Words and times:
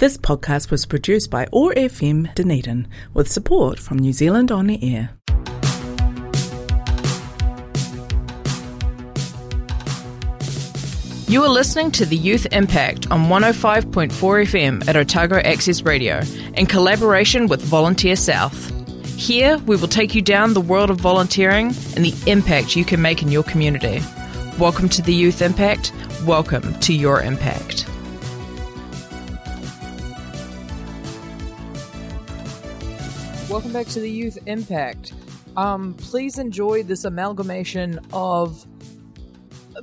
This 0.00 0.16
podcast 0.16 0.70
was 0.70 0.86
produced 0.86 1.30
by 1.30 1.46
OAR 1.52 1.74
FM 1.74 2.34
Dunedin 2.34 2.88
with 3.12 3.30
support 3.30 3.78
from 3.78 3.98
New 3.98 4.14
Zealand 4.14 4.50
On 4.50 4.66
the 4.66 4.82
Air. 4.82 5.10
You 11.28 11.42
are 11.42 11.50
listening 11.50 11.90
to 11.90 12.06
the 12.06 12.16
Youth 12.16 12.46
Impact 12.50 13.10
on 13.10 13.26
105.4 13.26 14.10
FM 14.10 14.88
at 14.88 14.96
Otago 14.96 15.36
Access 15.36 15.82
Radio 15.82 16.22
in 16.54 16.64
collaboration 16.64 17.46
with 17.46 17.60
Volunteer 17.60 18.16
South. 18.16 18.72
Here, 19.18 19.58
we 19.66 19.76
will 19.76 19.86
take 19.86 20.14
you 20.14 20.22
down 20.22 20.54
the 20.54 20.62
world 20.62 20.88
of 20.88 20.98
volunteering 20.98 21.74
and 21.94 22.06
the 22.06 22.14
impact 22.26 22.74
you 22.74 22.86
can 22.86 23.02
make 23.02 23.22
in 23.22 23.30
your 23.30 23.42
community. 23.42 24.02
Welcome 24.58 24.88
to 24.88 25.02
the 25.02 25.12
Youth 25.12 25.42
Impact. 25.42 25.92
Welcome 26.24 26.80
to 26.80 26.94
your 26.94 27.20
impact. 27.20 27.89
Welcome 33.50 33.72
back 33.72 33.88
to 33.88 34.00
the 34.00 34.08
Youth 34.08 34.38
Impact. 34.46 35.12
Um, 35.56 35.94
please 35.94 36.38
enjoy 36.38 36.84
this 36.84 37.04
amalgamation 37.04 37.98
of 38.12 38.64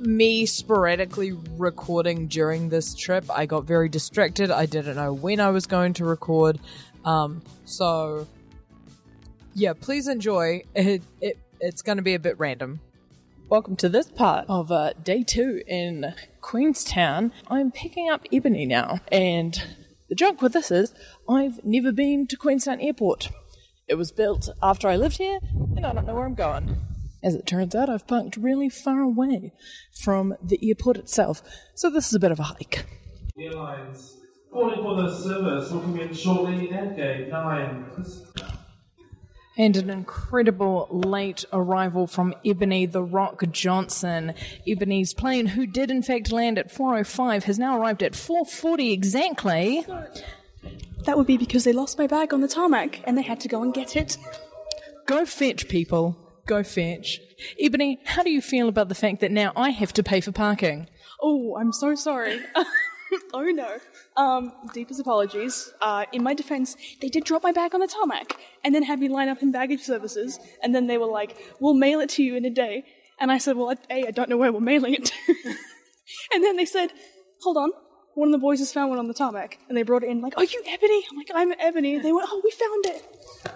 me 0.00 0.46
sporadically 0.46 1.32
recording 1.58 2.28
during 2.28 2.70
this 2.70 2.94
trip. 2.94 3.26
I 3.30 3.44
got 3.44 3.64
very 3.64 3.90
distracted. 3.90 4.50
I 4.50 4.64
didn't 4.64 4.96
know 4.96 5.12
when 5.12 5.38
I 5.38 5.50
was 5.50 5.66
going 5.66 5.92
to 5.94 6.06
record. 6.06 6.58
Um, 7.04 7.42
so 7.66 8.26
yeah, 9.52 9.74
please 9.74 10.08
enjoy. 10.08 10.62
It, 10.74 11.02
it 11.20 11.36
it's 11.60 11.82
going 11.82 11.98
to 11.98 12.02
be 12.02 12.14
a 12.14 12.18
bit 12.18 12.38
random. 12.38 12.80
Welcome 13.50 13.76
to 13.76 13.90
this 13.90 14.10
part 14.10 14.46
of 14.48 14.72
uh, 14.72 14.94
day 15.04 15.22
two 15.22 15.62
in 15.66 16.14
Queenstown. 16.40 17.32
I'm 17.48 17.70
picking 17.70 18.08
up 18.08 18.24
Ebony 18.32 18.64
now, 18.64 19.00
and 19.12 19.62
the 20.08 20.14
joke 20.14 20.40
with 20.40 20.54
this 20.54 20.70
is 20.70 20.94
I've 21.28 21.62
never 21.62 21.92
been 21.92 22.26
to 22.28 22.36
Queenstown 22.38 22.80
Airport. 22.80 23.28
It 23.88 23.96
was 23.96 24.12
built 24.12 24.50
after 24.62 24.86
I 24.86 24.96
lived 24.96 25.16
here, 25.16 25.38
and 25.76 25.86
I 25.86 25.94
don't 25.94 26.06
know 26.06 26.14
where 26.14 26.26
I'm 26.26 26.34
going. 26.34 26.76
As 27.22 27.34
it 27.34 27.46
turns 27.46 27.74
out, 27.74 27.88
I've 27.88 28.06
parked 28.06 28.36
really 28.36 28.68
far 28.68 29.00
away 29.00 29.52
from 30.02 30.34
the 30.42 30.58
airport 30.62 30.98
itself, 30.98 31.42
so 31.74 31.88
this 31.88 32.08
is 32.08 32.14
a 32.14 32.20
bit 32.20 32.30
of 32.30 32.38
a 32.38 32.44
hike. 32.44 32.84
Airlines 33.38 34.18
calling 34.52 34.82
for 34.82 35.02
the 35.02 35.16
service 35.16 35.70
will 35.70 35.80
come 35.80 35.98
in 35.98 36.12
shortly 36.12 36.70
at 36.70 36.96
gate 36.96 37.28
9. 37.28 38.04
And 39.56 39.76
an 39.76 39.90
incredible 39.90 40.86
late 40.90 41.44
arrival 41.52 42.06
from 42.06 42.34
Ebony 42.44 42.86
the 42.86 43.02
Rock 43.02 43.42
Johnson. 43.50 44.34
Ebony's 44.68 45.14
plane, 45.14 45.46
who 45.46 45.66
did 45.66 45.90
in 45.90 46.02
fact 46.02 46.30
land 46.30 46.58
at 46.58 46.72
4.05, 46.72 47.44
has 47.44 47.58
now 47.58 47.76
arrived 47.80 48.02
at 48.02 48.12
4.40 48.12 48.92
exactly. 48.92 49.84
That 51.04 51.16
would 51.16 51.26
be 51.26 51.36
because 51.36 51.64
they 51.64 51.72
lost 51.72 51.98
my 51.98 52.06
bag 52.06 52.34
on 52.34 52.40
the 52.40 52.48
tarmac 52.48 53.00
and 53.04 53.16
they 53.16 53.22
had 53.22 53.40
to 53.40 53.48
go 53.48 53.62
and 53.62 53.72
get 53.72 53.96
it. 53.96 54.16
Go 55.06 55.24
fetch, 55.24 55.68
people. 55.68 56.16
Go 56.46 56.62
fetch. 56.62 57.20
Ebony, 57.60 57.98
how 58.04 58.22
do 58.22 58.30
you 58.30 58.42
feel 58.42 58.68
about 58.68 58.88
the 58.88 58.94
fact 58.94 59.20
that 59.20 59.30
now 59.30 59.52
I 59.56 59.70
have 59.70 59.92
to 59.94 60.02
pay 60.02 60.20
for 60.20 60.32
parking? 60.32 60.88
Oh, 61.20 61.56
I'm 61.56 61.72
so 61.72 61.94
sorry. 61.94 62.40
oh 63.34 63.42
no. 63.42 63.78
Um, 64.16 64.52
deepest 64.74 65.00
apologies. 65.00 65.72
Uh, 65.80 66.04
in 66.12 66.22
my 66.22 66.34
defense, 66.34 66.76
they 67.00 67.08
did 67.08 67.24
drop 67.24 67.42
my 67.42 67.52
bag 67.52 67.74
on 67.74 67.80
the 67.80 67.86
tarmac 67.86 68.36
and 68.64 68.74
then 68.74 68.82
had 68.82 68.98
me 68.98 69.08
line 69.08 69.28
up 69.28 69.42
in 69.42 69.52
baggage 69.52 69.82
services. 69.82 70.38
And 70.62 70.74
then 70.74 70.86
they 70.86 70.98
were 70.98 71.06
like, 71.06 71.36
we'll 71.60 71.74
mail 71.74 72.00
it 72.00 72.10
to 72.10 72.22
you 72.22 72.36
in 72.36 72.44
a 72.44 72.50
day. 72.50 72.84
And 73.20 73.32
I 73.32 73.38
said, 73.38 73.56
well, 73.56 73.74
A, 73.90 74.06
I 74.06 74.10
don't 74.10 74.28
know 74.28 74.36
where 74.36 74.52
we're 74.52 74.60
mailing 74.60 74.94
it 74.94 75.06
to. 75.06 75.14
and 76.32 76.44
then 76.44 76.56
they 76.56 76.64
said, 76.64 76.92
hold 77.42 77.56
on. 77.56 77.70
One 78.14 78.28
of 78.28 78.32
the 78.32 78.38
boys 78.38 78.58
has 78.58 78.72
found 78.72 78.90
one 78.90 78.98
on 78.98 79.06
the 79.06 79.14
tarmac. 79.14 79.58
And 79.68 79.76
they 79.76 79.82
brought 79.82 80.02
it 80.02 80.10
in 80.10 80.20
like, 80.20 80.36
are 80.36 80.44
you 80.44 80.62
Ebony? 80.66 81.02
I'm 81.10 81.16
like, 81.16 81.30
I'm 81.34 81.52
Ebony. 81.60 81.98
They 81.98 82.12
went, 82.12 82.28
oh, 82.30 82.40
we 82.42 82.50
found 82.50 82.86
it. 82.86 83.04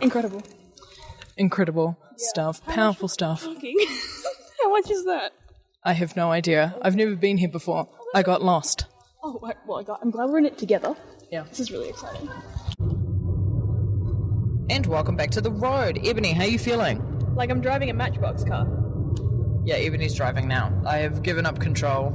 Incredible. 0.00 0.42
Incredible 1.36 1.98
stuff. 2.17 2.64
Powerful 2.67 3.08
stuff. 3.08 3.42
How 4.63 4.70
much 4.70 4.90
is 4.90 5.05
that? 5.05 5.33
I 5.85 5.95
have 5.95 6.14
no 6.14 6.30
idea. 6.30 6.77
I've 6.83 6.95
never 6.95 7.17
been 7.17 7.39
here 7.39 7.48
before. 7.48 7.89
I 8.14 8.23
got 8.23 8.42
lost. 8.42 8.86
Oh, 9.24 9.39
right, 9.42 9.57
well, 9.67 9.79
I 9.79 9.83
got, 9.83 10.01
I'm 10.02 10.11
glad 10.11 10.30
we're 10.30 10.39
in 10.39 10.46
it 10.46 10.58
together. 10.58 10.95
Yeah. 11.30 11.45
This 11.45 11.61
is 11.61 11.73
really 11.73 11.89
exciting. 11.89 12.29
And 14.70 14.86
welcome 14.86 15.17
back 15.17 15.30
to 15.33 15.40
the 15.40 15.51
road. 15.51 15.98
Ebony, 16.05 16.33
how 16.33 16.45
are 16.45 16.48
you 16.48 16.58
feeling? 16.58 17.02
Like 17.34 17.51
I'm 17.51 17.61
driving 17.61 17.90
a 17.90 17.95
Matchbox 17.95 18.45
car. 18.45 18.67
Yeah, 19.64 19.77
Ebony's 19.77 20.14
driving 20.14 20.48
now. 20.48 20.73
I 20.86 20.98
have 20.98 21.23
given 21.23 21.46
up 21.46 21.58
control. 21.61 22.13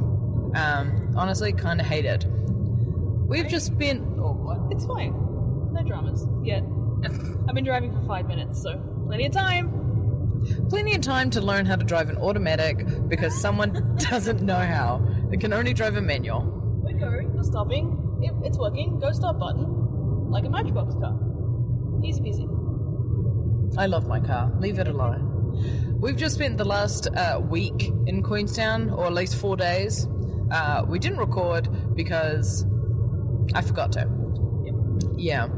Um, 0.55 1.13
honestly, 1.15 1.53
kind 1.53 1.79
of 1.79 1.85
hate 1.85 2.05
it. 2.05 2.25
We've 2.27 3.47
just 3.47 3.77
been. 3.77 3.99
Oh, 4.19 4.33
what? 4.33 4.71
It's 4.71 4.85
fine. 4.85 5.11
No 5.73 5.83
dramas 5.83 6.25
yet. 6.43 6.63
I've 7.47 7.53
been 7.53 7.65
driving 7.65 7.93
for 7.93 8.01
five 8.07 8.27
minutes, 8.27 8.61
so 8.61 8.77
plenty 9.05 9.25
of 9.25 9.31
time. 9.31 9.73
Plenty 10.69 10.95
of 10.95 11.01
time 11.01 11.29
to 11.31 11.41
learn 11.41 11.65
how 11.65 11.75
to 11.75 11.83
drive 11.83 12.09
an 12.09 12.17
automatic 12.17 12.85
because 13.07 13.39
someone 13.39 13.95
doesn't 14.09 14.41
know 14.41 14.55
how. 14.55 15.05
They 15.29 15.37
can 15.37 15.53
only 15.53 15.73
drive 15.73 15.95
a 15.97 16.01
manual. 16.01 16.43
We're 16.83 16.97
going. 16.97 17.33
We're 17.33 17.43
stopping. 17.43 18.19
It, 18.21 18.33
it's 18.45 18.57
working. 18.57 18.99
Go 18.99 19.11
stop 19.11 19.39
button. 19.39 20.29
Like 20.29 20.45
a 20.45 20.49
Matchbox 20.49 20.95
car. 20.95 21.17
Easy 22.03 22.21
peasy. 22.21 23.77
I 23.77 23.85
love 23.87 24.07
my 24.07 24.19
car. 24.19 24.51
Leave 24.59 24.79
it 24.79 24.87
alone. 24.87 25.99
We've 25.99 26.15
just 26.15 26.35
spent 26.35 26.57
the 26.57 26.65
last 26.65 27.07
uh, 27.07 27.39
week 27.43 27.91
in 28.05 28.23
Queenstown, 28.23 28.89
or 28.89 29.05
at 29.05 29.13
least 29.13 29.35
four 29.35 29.57
days. 29.57 30.07
Uh, 30.51 30.85
we 30.87 30.99
didn't 30.99 31.19
record 31.19 31.95
because 31.95 32.65
I 33.53 33.61
forgot 33.61 33.91
to. 33.93 34.07
Yeah. 35.17 35.49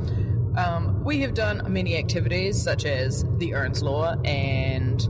Um, 0.58 1.04
we 1.04 1.22
have 1.22 1.34
done 1.34 1.62
many 1.72 1.98
activities 1.98 2.62
such 2.62 2.86
as 2.86 3.24
the 3.38 3.52
Earnslaw, 3.52 4.26
and 4.28 5.08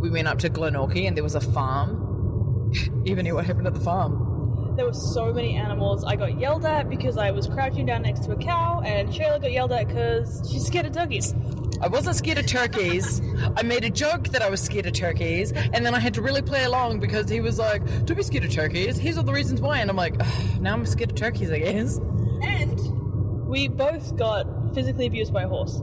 we 0.00 0.10
went 0.10 0.28
up 0.28 0.38
to 0.38 0.50
Glenorchy, 0.50 1.06
and 1.06 1.16
there 1.16 1.24
was 1.24 1.34
a 1.34 1.40
farm. 1.40 2.72
Even 3.04 3.24
knew 3.24 3.34
what 3.34 3.44
happened 3.44 3.66
at 3.66 3.74
the 3.74 3.80
farm. 3.80 4.29
There 4.76 4.86
were 4.86 4.92
so 4.92 5.32
many 5.32 5.56
animals. 5.56 6.04
I 6.04 6.16
got 6.16 6.38
yelled 6.38 6.64
at 6.64 6.88
because 6.88 7.16
I 7.16 7.30
was 7.30 7.46
crouching 7.46 7.86
down 7.86 8.02
next 8.02 8.24
to 8.24 8.32
a 8.32 8.36
cow, 8.36 8.80
and 8.84 9.10
Shayla 9.10 9.40
got 9.42 9.52
yelled 9.52 9.72
at 9.72 9.88
because 9.88 10.48
she's 10.50 10.64
scared 10.64 10.86
of 10.86 10.92
turkeys. 10.92 11.34
I 11.82 11.88
wasn't 11.88 12.16
scared 12.16 12.38
of 12.38 12.46
turkeys. 12.46 13.20
I 13.56 13.62
made 13.62 13.84
a 13.84 13.90
joke 13.90 14.28
that 14.28 14.42
I 14.42 14.50
was 14.50 14.60
scared 14.60 14.86
of 14.86 14.92
turkeys, 14.92 15.52
and 15.52 15.84
then 15.84 15.94
I 15.94 15.98
had 15.98 16.14
to 16.14 16.22
really 16.22 16.42
play 16.42 16.64
along 16.64 17.00
because 17.00 17.28
he 17.28 17.40
was 17.40 17.58
like, 17.58 17.84
"Don't 18.04 18.16
be 18.16 18.22
scared 18.22 18.44
of 18.44 18.52
turkeys. 18.52 18.98
Here's 18.98 19.16
all 19.18 19.24
the 19.24 19.32
reasons 19.32 19.60
why." 19.60 19.78
And 19.78 19.90
I'm 19.90 19.96
like, 19.96 20.14
"Ugh, 20.20 20.60
"Now 20.60 20.74
I'm 20.74 20.86
scared 20.86 21.10
of 21.10 21.16
turkeys, 21.16 21.50
I 21.50 21.58
guess." 21.58 21.98
And 22.42 23.46
we 23.48 23.68
both 23.68 24.16
got 24.16 24.46
physically 24.74 25.06
abused 25.06 25.32
by 25.32 25.42
a 25.42 25.48
horse. 25.48 25.82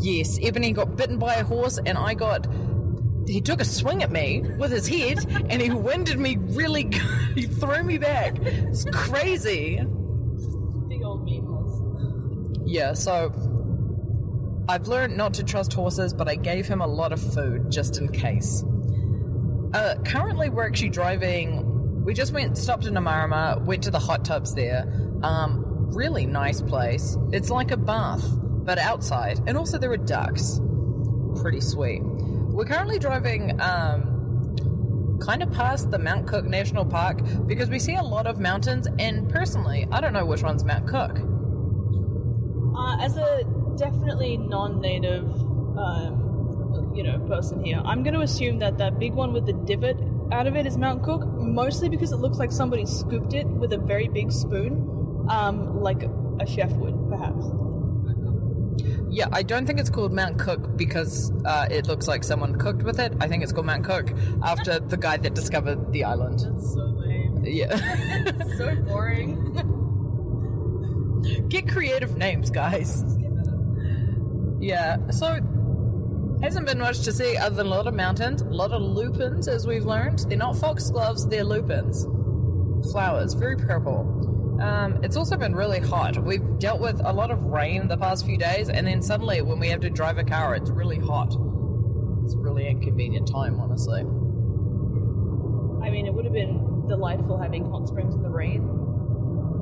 Yes, 0.00 0.38
Ebony 0.42 0.72
got 0.72 0.96
bitten 0.96 1.18
by 1.18 1.34
a 1.34 1.44
horse, 1.44 1.78
and 1.84 1.98
I 1.98 2.14
got. 2.14 2.46
He 3.30 3.40
took 3.40 3.60
a 3.60 3.64
swing 3.64 4.02
at 4.02 4.10
me 4.10 4.40
with 4.58 4.72
his 4.72 4.88
head, 4.88 5.24
and 5.48 5.62
he 5.62 5.70
winded 5.70 6.18
me 6.18 6.36
really 6.36 6.84
good. 6.84 7.00
He 7.34 7.42
threw 7.42 7.84
me 7.84 7.96
back. 7.96 8.36
It's 8.40 8.84
crazy. 8.86 9.76
Big 9.76 11.04
old 11.04 11.24
mean 11.24 11.44
horse. 11.44 12.60
Yeah, 12.66 12.92
so 12.92 13.32
I've 14.68 14.88
learned 14.88 15.16
not 15.16 15.34
to 15.34 15.44
trust 15.44 15.72
horses, 15.72 16.12
but 16.12 16.28
I 16.28 16.34
gave 16.34 16.66
him 16.66 16.80
a 16.80 16.88
lot 16.88 17.12
of 17.12 17.22
food 17.32 17.70
just 17.70 17.98
in 17.98 18.08
case. 18.08 18.64
Uh, 19.72 19.94
currently, 20.04 20.50
we're 20.50 20.66
actually 20.66 20.90
driving. 20.90 22.04
We 22.04 22.14
just 22.14 22.32
went, 22.32 22.58
stopped 22.58 22.86
in 22.86 22.94
Omarama, 22.94 23.64
went 23.64 23.84
to 23.84 23.92
the 23.92 24.00
hot 24.00 24.24
tubs 24.24 24.52
there. 24.56 24.92
Um, 25.22 25.64
really 25.92 26.26
nice 26.26 26.60
place. 26.60 27.16
It's 27.32 27.48
like 27.48 27.70
a 27.70 27.76
bath, 27.76 28.24
but 28.64 28.78
outside, 28.78 29.40
and 29.46 29.56
also 29.56 29.78
there 29.78 29.92
are 29.92 29.96
ducks. 29.96 30.60
Pretty 31.40 31.60
sweet. 31.60 32.02
We're 32.60 32.66
currently 32.66 32.98
driving 32.98 33.58
um, 33.62 35.18
kind 35.22 35.42
of 35.42 35.50
past 35.50 35.90
the 35.90 35.98
Mount 35.98 36.26
Cook 36.26 36.44
National 36.44 36.84
Park 36.84 37.22
because 37.46 37.70
we 37.70 37.78
see 37.78 37.94
a 37.94 38.02
lot 38.02 38.26
of 38.26 38.38
mountains, 38.38 38.86
and 38.98 39.30
personally, 39.30 39.88
I 39.90 40.02
don't 40.02 40.12
know 40.12 40.26
which 40.26 40.42
one's 40.42 40.62
Mount 40.62 40.86
Cook. 40.86 41.20
Uh, 42.76 42.98
as 43.00 43.16
a 43.16 43.44
definitely 43.78 44.36
non-native, 44.36 45.24
um, 45.24 46.92
you 46.94 47.02
know, 47.02 47.18
person 47.20 47.64
here, 47.64 47.80
I'm 47.82 48.02
going 48.02 48.12
to 48.12 48.20
assume 48.20 48.58
that 48.58 48.76
that 48.76 48.98
big 48.98 49.14
one 49.14 49.32
with 49.32 49.46
the 49.46 49.54
divot 49.54 49.96
out 50.30 50.46
of 50.46 50.54
it 50.54 50.66
is 50.66 50.76
Mount 50.76 51.02
Cook, 51.02 51.26
mostly 51.28 51.88
because 51.88 52.12
it 52.12 52.18
looks 52.18 52.36
like 52.36 52.52
somebody 52.52 52.84
scooped 52.84 53.32
it 53.32 53.46
with 53.46 53.72
a 53.72 53.78
very 53.78 54.08
big 54.08 54.30
spoon, 54.30 55.26
um, 55.30 55.80
like 55.80 56.02
a 56.02 56.46
chef 56.46 56.70
would, 56.72 57.08
perhaps. 57.08 57.42
Yeah, 59.10 59.26
I 59.32 59.42
don't 59.42 59.66
think 59.66 59.80
it's 59.80 59.90
called 59.90 60.12
Mount 60.12 60.38
Cook 60.38 60.76
because 60.76 61.32
uh, 61.44 61.66
it 61.68 61.88
looks 61.88 62.06
like 62.06 62.22
someone 62.22 62.56
cooked 62.56 62.84
with 62.84 63.00
it. 63.00 63.12
I 63.20 63.26
think 63.26 63.42
it's 63.42 63.52
called 63.52 63.66
Mount 63.66 63.84
Cook 63.84 64.12
after 64.42 64.78
the 64.78 64.96
guy 64.96 65.16
that 65.16 65.34
discovered 65.34 65.92
the 65.92 66.04
island. 66.04 66.38
That's 66.38 66.74
so 66.74 66.80
lame. 66.80 67.42
Yeah. 67.44 67.74
so 68.56 68.76
boring. 68.76 69.36
Get 71.48 71.68
creative 71.68 72.16
names, 72.16 72.50
guys. 72.50 73.04
Yeah, 74.60 74.98
so 75.10 75.40
hasn't 76.42 76.66
been 76.66 76.78
much 76.78 77.00
to 77.00 77.12
see 77.12 77.36
other 77.36 77.56
than 77.56 77.66
a 77.66 77.70
lot 77.70 77.86
of 77.86 77.94
mountains, 77.94 78.42
a 78.42 78.44
lot 78.44 78.72
of 78.72 78.80
lupins, 78.80 79.48
as 79.48 79.66
we've 79.66 79.84
learned. 79.84 80.20
They're 80.28 80.38
not 80.38 80.56
foxgloves, 80.56 81.26
they're 81.26 81.44
lupins. 81.44 82.06
Flowers, 82.92 83.34
very 83.34 83.56
purple. 83.56 84.29
Um, 84.60 85.02
it's 85.02 85.16
also 85.16 85.36
been 85.36 85.54
really 85.54 85.80
hot. 85.80 86.22
We've 86.22 86.58
dealt 86.58 86.80
with 86.80 87.00
a 87.04 87.12
lot 87.12 87.30
of 87.30 87.44
rain 87.44 87.88
the 87.88 87.96
past 87.96 88.26
few 88.26 88.36
days, 88.36 88.68
and 88.68 88.86
then 88.86 89.00
suddenly, 89.00 89.40
when 89.40 89.58
we 89.58 89.68
have 89.68 89.80
to 89.80 89.90
drive 89.90 90.18
a 90.18 90.24
car, 90.24 90.54
it's 90.54 90.70
really 90.70 90.98
hot. 90.98 91.34
It's 92.24 92.34
a 92.34 92.38
really 92.38 92.68
inconvenient 92.68 93.26
time, 93.26 93.58
honestly. 93.58 94.00
I 94.00 95.90
mean, 95.90 96.06
it 96.06 96.12
would 96.12 96.26
have 96.26 96.34
been 96.34 96.86
delightful 96.86 97.38
having 97.38 97.70
hot 97.70 97.88
springs 97.88 98.14
in 98.14 98.22
the 98.22 98.28
rain. 98.28 98.60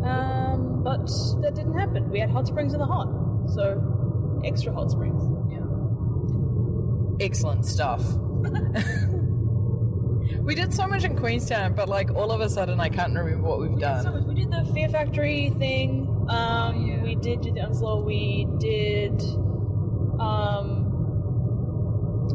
Um, 0.05 0.83
but 0.83 1.06
that 1.43 1.55
didn't 1.55 1.79
happen. 1.79 2.11
We 2.11 2.19
had 2.19 2.31
hot 2.31 2.49
springs 2.49 2.73
in 2.73 2.81
the 2.81 2.87
hot. 2.87 3.09
So, 3.55 4.41
extra 4.44 4.73
hot 4.73 4.91
springs. 4.91 5.23
Yeah. 5.51 7.25
Excellent 7.25 7.65
stuff. 7.65 8.03
we 10.41 10.55
did 10.55 10.73
so 10.73 10.87
much 10.87 11.05
in 11.05 11.17
Queenstown, 11.17 11.75
but 11.75 11.89
like 11.89 12.11
all 12.15 12.31
of 12.33 12.41
a 12.41 12.49
sudden, 12.49 12.81
I 12.81 12.89
can't 12.89 13.15
remember 13.15 13.47
what 13.49 13.61
we've 13.61 13.73
So 13.73 13.79
done. 13.79 14.27
we 14.29 14.35
did 14.35 14.51
the 14.51 14.65
Fear 14.75 14.89
Factory 14.89 15.51
thing. 15.59 16.07
Um, 16.29 16.87
Yeah. 16.87 17.03
We 17.03 17.15
did 17.15 17.41
do 17.43 17.53
the 17.53 17.61
Earnslaw. 17.61 18.05
We 18.05 18.47
did. 18.59 19.21
Um, 20.21 20.85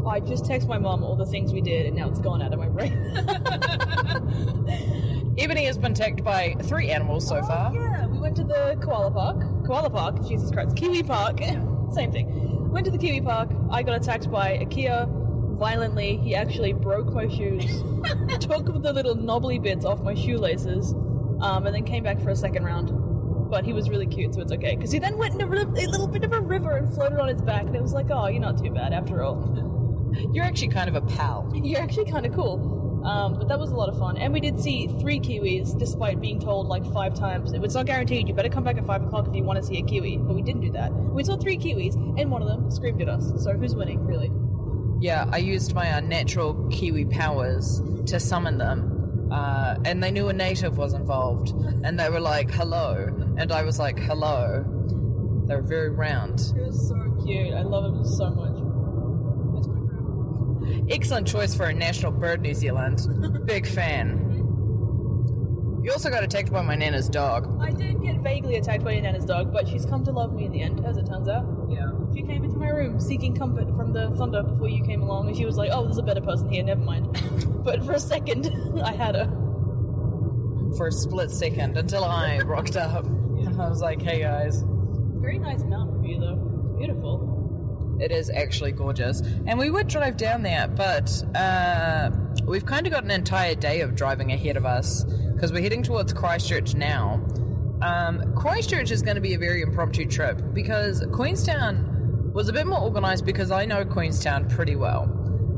I 0.07 0.19
just 0.19 0.45
text 0.45 0.68
my 0.68 0.78
mom 0.80 1.04
all 1.04 1.16
the 1.16 1.25
things 1.25 1.54
we 1.54 1.62
did, 1.62 1.86
and 1.86 1.95
now 1.95 2.10
it's 2.10 2.19
gone 2.19 2.42
out 2.42 2.51
of 2.54 2.60
my 2.60 2.68
brain. 2.68 2.94
Ebony 5.38 5.66
has 5.66 5.78
been 5.78 5.92
attacked 5.94 6.24
by 6.24 6.56
three 6.63 6.90
animals 6.92 7.28
so 7.28 7.42
far. 7.44 7.72
Oh, 7.72 7.75
Yeah, 7.75 8.07
we 8.07 8.19
went 8.19 8.36
to 8.38 8.44
the 8.44 8.78
koala 8.84 9.12
park. 9.12 9.38
Koala 9.66 9.90
park, 9.90 10.25
Jesus 10.28 10.51
Christ. 10.51 10.75
Kiwi 10.75 11.04
park. 11.04 11.40
Same 11.94 12.12
thing. 12.12 12.69
Went 12.72 12.86
to 12.86 12.92
the 12.92 12.98
Kiwi 12.98 13.22
park. 13.22 13.50
I 13.72 13.84
got 13.84 13.95
attacked 13.95 14.30
by 14.31 14.50
a 14.51 14.66
kea 14.66 14.88
violently. 15.57 16.17
He 16.17 16.35
actually 16.35 16.73
broke 16.73 17.13
my 17.13 17.27
shoes, 17.27 17.65
took 18.39 18.65
the 18.81 18.94
little 18.94 19.15
knobbly 19.15 19.59
bits 19.59 19.85
off 19.85 20.01
my 20.01 20.13
shoelaces, 20.13 20.94
um, 21.41 21.65
and 21.65 21.75
then 21.75 21.83
came 21.83 22.03
back 22.03 22.21
for 22.21 22.29
a 22.29 22.35
second 22.35 22.63
round. 22.63 22.91
But 23.50 23.65
he 23.65 23.73
was 23.73 23.89
really 23.89 24.07
cute, 24.07 24.33
so 24.33 24.41
it's 24.41 24.51
okay. 24.51 24.75
Because 24.75 24.91
he 24.91 25.00
then 25.00 25.17
went 25.17 25.35
in 25.35 25.41
a, 25.41 25.45
a 25.45 25.88
little 25.88 26.07
bit 26.07 26.23
of 26.23 26.33
a 26.33 26.41
river 26.41 26.75
and 26.75 26.91
floated 26.94 27.19
on 27.19 27.27
his 27.27 27.41
back, 27.41 27.63
and 27.63 27.75
it 27.75 27.81
was 27.81 27.94
like, 27.94 28.07
oh, 28.09 28.27
you're 28.27 28.41
not 28.41 28.57
too 28.57 28.71
bad 28.71 28.94
after 28.94 29.23
all. 29.23 29.59
You're 30.31 30.45
actually 30.45 30.67
kind 30.67 30.88
of 30.88 30.95
a 30.95 31.01
pal. 31.01 31.51
You're 31.56 31.81
actually 31.81 32.06
kind 32.06 32.23
of 32.27 32.33
cool. 32.33 33.01
Um, 33.03 33.38
but 33.38 33.49
that 33.49 33.59
was 33.59 33.71
a 33.71 33.75
lot 33.75 33.89
of 33.89 33.97
fun. 33.97 34.17
And 34.17 34.31
we 34.31 34.39
did 34.39 34.59
see 34.59 34.88
three 34.99 35.19
kiwis, 35.19 35.77
despite 35.77 36.21
being 36.21 36.39
told 36.39 36.67
like 36.67 36.85
five 36.94 37.13
times, 37.13 37.51
it's 37.51 37.75
not 37.75 37.85
guaranteed, 37.85 38.27
you 38.27 38.33
better 38.33 38.49
come 38.49 38.63
back 38.63 38.77
at 38.77 38.85
five 38.85 39.03
o'clock 39.03 39.27
if 39.27 39.35
you 39.35 39.44
want 39.44 39.59
to 39.59 39.65
see 39.65 39.77
a 39.79 39.83
kiwi. 39.83 40.17
But 40.17 40.35
we 40.35 40.41
didn't 40.41 40.61
do 40.61 40.71
that. 40.71 40.94
We 40.94 41.23
saw 41.23 41.35
three 41.35 41.57
kiwis, 41.57 41.95
and 42.19 42.31
one 42.31 42.41
of 42.41 42.47
them 42.47 42.71
screamed 42.71 43.01
at 43.01 43.09
us. 43.09 43.31
So 43.44 43.53
who's 43.53 43.75
winning, 43.75 44.06
really? 44.06 44.31
Yeah, 45.03 45.25
I 45.33 45.39
used 45.39 45.75
my 45.75 45.91
uh, 45.91 46.00
natural 46.00 46.53
Kiwi 46.71 47.03
powers 47.03 47.81
to 48.05 48.21
summon 48.21 48.57
them. 48.57 49.27
Uh, 49.29 49.75
and 49.83 50.01
they 50.01 50.11
knew 50.11 50.29
a 50.29 50.33
native 50.33 50.77
was 50.77 50.94
involved. 50.94 51.50
And 51.83 52.00
they 52.00 52.09
were 52.09 52.21
like, 52.21 52.50
hello. 52.50 53.07
And 53.38 53.51
I 53.51 53.63
was 53.63 53.77
like, 53.77 54.00
hello. 54.00 54.63
They 55.45 55.57
were 55.57 55.61
very 55.61 55.89
round. 55.89 56.39
It 56.55 56.67
was 56.67 56.88
so 56.88 56.95
cute. 57.25 57.53
I 57.53 57.63
love 57.63 57.83
him 57.83 58.05
so 58.05 58.29
much. 58.29 58.53
That's 59.55 59.67
my 59.67 59.75
grandma. 59.75 60.85
Excellent 60.89 61.27
choice 61.27 61.53
for 61.53 61.65
a 61.65 61.73
national 61.73 62.13
bird, 62.13 62.39
New 62.39 62.53
Zealand. 62.53 63.45
Big 63.45 63.67
fan. 63.67 64.29
You 65.83 65.91
also 65.91 66.11
got 66.11 66.23
attacked 66.23 66.49
by 66.49 66.61
my 66.61 66.75
nana's 66.75 67.09
dog. 67.09 67.59
I 67.61 67.71
did 67.71 68.01
get 68.01 68.21
vaguely 68.21 68.56
attacked 68.56 68.85
by 68.85 68.94
your 68.94 69.01
nana's 69.01 69.25
dog, 69.25 69.51
but 69.51 69.67
she's 69.67 69.85
come 69.85 70.06
to 70.06 70.11
love 70.11 70.33
me 70.33 70.45
in 70.45 70.53
the 70.53 70.61
end, 70.61 70.85
as 70.85 70.95
it 70.95 71.06
turns 71.06 71.27
out. 71.27 71.45
Yeah. 71.69 71.91
She 72.15 72.21
came 72.21 72.43
seeking 73.00 73.36
comfort 73.36 73.68
from 73.75 73.94
the 73.94 74.12
thunder 74.12 74.44
before 74.44 74.69
you 74.69 74.84
came 74.84 75.01
along, 75.01 75.28
and 75.28 75.38
she 75.38 75.45
was 75.45 75.57
like, 75.57 75.69
"Oh, 75.74 75.84
there's 75.84 75.98
a 75.98 76.04
better 76.04 76.22
person 76.22 76.50
here. 76.50 76.63
Never 76.63 76.81
mind." 76.81 77.22
but 77.63 77.84
for 77.86 77.94
a 77.94 78.00
second, 78.00 78.51
I 78.84 78.92
had 78.94 79.16
her. 79.16 79.25
For 80.78 80.88
a 80.88 80.92
split 80.92 81.30
second 81.30 81.78
until 81.78 82.04
I 82.04 82.40
rocked 82.45 82.75
up. 82.78 83.06
And 83.06 83.62
I 83.62 83.69
was 83.69 83.81
like, 83.81 84.01
hey 84.01 84.22
guys. 84.22 84.63
Very 84.66 85.38
nice 85.38 85.63
mountain 85.63 86.01
view, 86.01 86.19
though. 86.19 86.36
Beautiful. 86.78 87.98
It 88.01 88.12
is 88.12 88.30
actually 88.30 88.72
gorgeous. 88.72 89.22
And 89.45 89.60
we 89.60 89.69
would 89.69 89.88
drive 89.88 90.18
down 90.18 90.42
there, 90.42 90.68
but 90.68 91.24
uh, 91.36 92.10
we've 92.45 92.66
kind 92.66 92.88
of 92.88 92.94
got 92.94 93.04
an 93.04 93.12
entire 93.12 93.56
day 93.56 93.81
of 93.81 93.95
driving 93.95 94.31
ahead 94.31 94.57
of 94.57 94.66
us 94.66 95.04
because 95.34 95.54
we're 95.54 95.62
heading 95.62 95.84
towards 95.84 96.12
Christchurch 96.12 96.74
now. 96.74 97.24
Um, 97.81 98.34
Christchurch 98.36 98.92
is 98.92 99.01
going 99.01 99.16
to 99.16 99.22
be 99.22 99.36
a 99.36 99.38
very 99.38 99.62
impromptu 99.62 100.06
trip 100.06 100.42
because 100.54 101.06
Queenstown 101.12 101.93
was 102.33 102.50
a 102.50 102.53
bit 102.53 102.65
more 102.65 102.80
organized 102.80 103.25
because 103.25 103.51
I 103.51 103.65
know 103.65 103.85
Queenstown 103.85 104.50
pretty 104.50 104.75
well. 104.75 105.07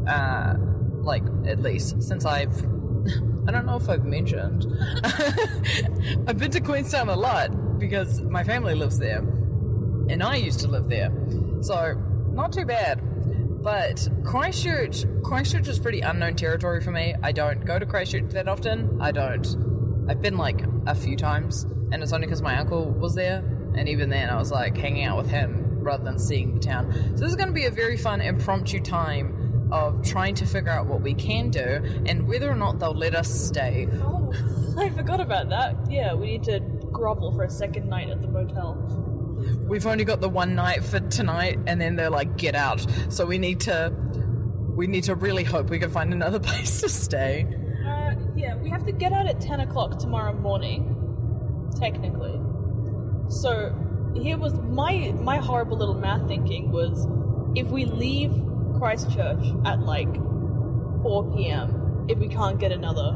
Uh, 0.07 0.55
like, 1.01 1.23
at 1.47 1.61
least 1.61 2.03
since 2.03 2.25
I've. 2.25 2.55
I 3.47 3.51
don't 3.51 3.65
know 3.65 3.77
if 3.77 3.87
I've 3.89 4.05
mentioned. 4.05 4.65
I've 6.27 6.37
been 6.37 6.51
to 6.51 6.59
Queenstown 6.59 7.09
a 7.09 7.15
lot 7.15 7.79
because 7.79 8.21
my 8.21 8.43
family 8.43 8.73
lives 8.73 8.97
there 8.97 9.19
and 9.19 10.23
I 10.23 10.35
used 10.37 10.59
to 10.61 10.67
live 10.67 10.89
there. 10.89 11.11
So, 11.61 11.93
not 12.31 12.51
too 12.51 12.65
bad. 12.65 13.01
But 13.63 14.07
Christchurch, 14.23 15.05
Christchurch 15.23 15.67
is 15.67 15.79
pretty 15.79 16.01
unknown 16.01 16.35
territory 16.35 16.81
for 16.81 16.91
me. 16.91 17.15
I 17.23 17.31
don't 17.31 17.65
go 17.65 17.79
to 17.79 17.85
Christchurch 17.85 18.31
that 18.33 18.47
often. 18.47 18.99
I 19.01 19.11
don't. 19.11 19.45
I've 20.07 20.21
been 20.21 20.37
like 20.37 20.61
a 20.85 20.93
few 20.93 21.15
times, 21.15 21.63
and 21.91 22.03
it's 22.03 22.13
only 22.13 22.27
because 22.27 22.43
my 22.43 22.59
uncle 22.59 22.91
was 22.91 23.15
there, 23.15 23.43
and 23.75 23.89
even 23.89 24.09
then 24.09 24.29
I 24.29 24.37
was 24.37 24.51
like 24.51 24.77
hanging 24.77 25.05
out 25.05 25.17
with 25.17 25.29
him 25.29 25.64
rather 25.85 26.03
than 26.03 26.19
seeing 26.19 26.55
the 26.55 26.59
town. 26.59 26.91
So 27.15 27.21
this 27.21 27.29
is 27.29 27.35
going 27.35 27.47
to 27.47 27.53
be 27.53 27.65
a 27.65 27.71
very 27.71 27.97
fun 27.97 28.19
impromptu 28.21 28.81
time 28.81 29.69
of 29.71 30.03
trying 30.03 30.35
to 30.35 30.45
figure 30.45 30.71
out 30.71 30.87
what 30.87 31.01
we 31.01 31.13
can 31.13 31.49
do 31.49 31.81
and 32.05 32.27
whether 32.27 32.49
or 32.49 32.55
not 32.55 32.79
they'll 32.79 32.93
let 32.93 33.15
us 33.15 33.29
stay. 33.29 33.87
Oh, 33.93 34.31
I 34.77 34.89
forgot 34.89 35.21
about 35.21 35.49
that. 35.49 35.75
Yeah, 35.89 36.13
we 36.13 36.27
need 36.27 36.43
to 36.43 36.59
grovel 36.91 37.31
for 37.33 37.43
a 37.43 37.49
second 37.49 37.87
night 37.89 38.09
at 38.09 38.21
the 38.21 38.27
motel. 38.27 38.75
We've 39.67 39.85
only 39.85 40.05
got 40.05 40.21
the 40.21 40.29
one 40.29 40.55
night 40.55 40.83
for 40.83 40.99
tonight, 40.99 41.59
and 41.67 41.79
then 41.79 41.95
they're 41.95 42.09
like, 42.09 42.37
"Get 42.37 42.55
out!" 42.55 42.85
So 43.09 43.25
we 43.25 43.37
need 43.37 43.59
to, 43.61 43.93
we 44.75 44.87
need 44.87 45.03
to 45.05 45.15
really 45.15 45.43
hope 45.43 45.69
we 45.69 45.77
can 45.77 45.91
find 45.91 46.13
another 46.13 46.39
place 46.49 46.81
to 46.81 46.89
stay. 46.89 47.45
Uh, 47.85 48.15
yeah, 48.35 48.55
we 48.55 48.69
have 48.69 48.85
to 48.85 48.91
get 48.91 49.11
out 49.11 49.27
at 49.27 49.41
10 49.41 49.59
o'clock 49.59 49.99
tomorrow 49.99 50.33
morning, 50.33 51.69
technically. 51.75 52.39
So, 53.29 53.75
here 54.15 54.37
was 54.37 54.53
my 54.59 55.13
my 55.19 55.37
horrible 55.37 55.77
little 55.77 55.95
math 55.95 56.27
thinking 56.27 56.71
was 56.71 57.07
if 57.55 57.67
we 57.67 57.85
leave 57.85 58.33
Christchurch 58.77 59.45
at 59.65 59.81
like 59.81 60.13
4 61.01 61.35
p.m., 61.35 62.05
if 62.09 62.17
we 62.17 62.27
can't 62.27 62.59
get 62.59 62.71
another 62.71 63.13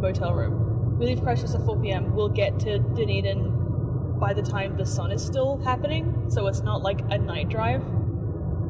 motel 0.00 0.34
room, 0.34 0.98
we 0.98 1.06
leave 1.06 1.22
Christchurch 1.22 1.54
at 1.54 1.64
4 1.64 1.80
p.m., 1.80 2.14
we'll 2.14 2.28
get 2.28 2.58
to 2.60 2.78
Dunedin 2.78 4.18
by 4.20 4.34
the 4.34 4.42
time 4.42 4.76
the 4.76 4.86
sun 4.86 5.10
is 5.10 5.24
still 5.24 5.58
happening, 5.64 6.26
so 6.28 6.46
it's 6.46 6.60
not 6.60 6.82
like 6.82 7.00
a 7.10 7.18
night 7.18 7.48
drive, 7.48 7.82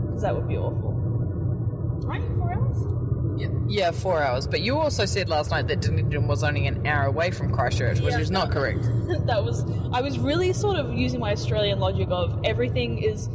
because 0.07 0.23
that 0.23 0.35
would 0.35 0.49
be 0.49 0.57
awful. 0.57 0.93
Right? 2.07 2.23
Four 2.39 2.53
hours? 2.53 2.79
Yeah, 3.41 3.49
yeah, 3.69 3.91
four 3.91 4.23
hours. 4.23 4.47
But 4.47 4.61
you 4.61 4.79
also 4.79 5.05
said 5.07 5.29
last 5.29 5.51
night 5.51 5.67
that 5.69 5.81
Dunedin 5.81 6.27
was 6.27 6.43
only 6.45 6.67
an 6.67 6.87
hour 6.87 7.07
away 7.07 7.31
from 7.31 7.51
Christchurch, 7.53 8.01
which 8.01 8.13
Yeah. 8.15 8.21
is 8.21 8.31
not 8.31 8.51
correct. 8.51 8.83
that 9.27 9.43
was 9.45 9.65
I 9.93 10.01
was 10.03 10.19
really 10.19 10.53
sort 10.53 10.77
of 10.77 10.93
using 10.95 11.21
my 11.21 11.33
Australian 11.33 11.79
logic 11.81 12.09
of 12.11 12.39
everything 12.45 12.99
is 12.99 13.29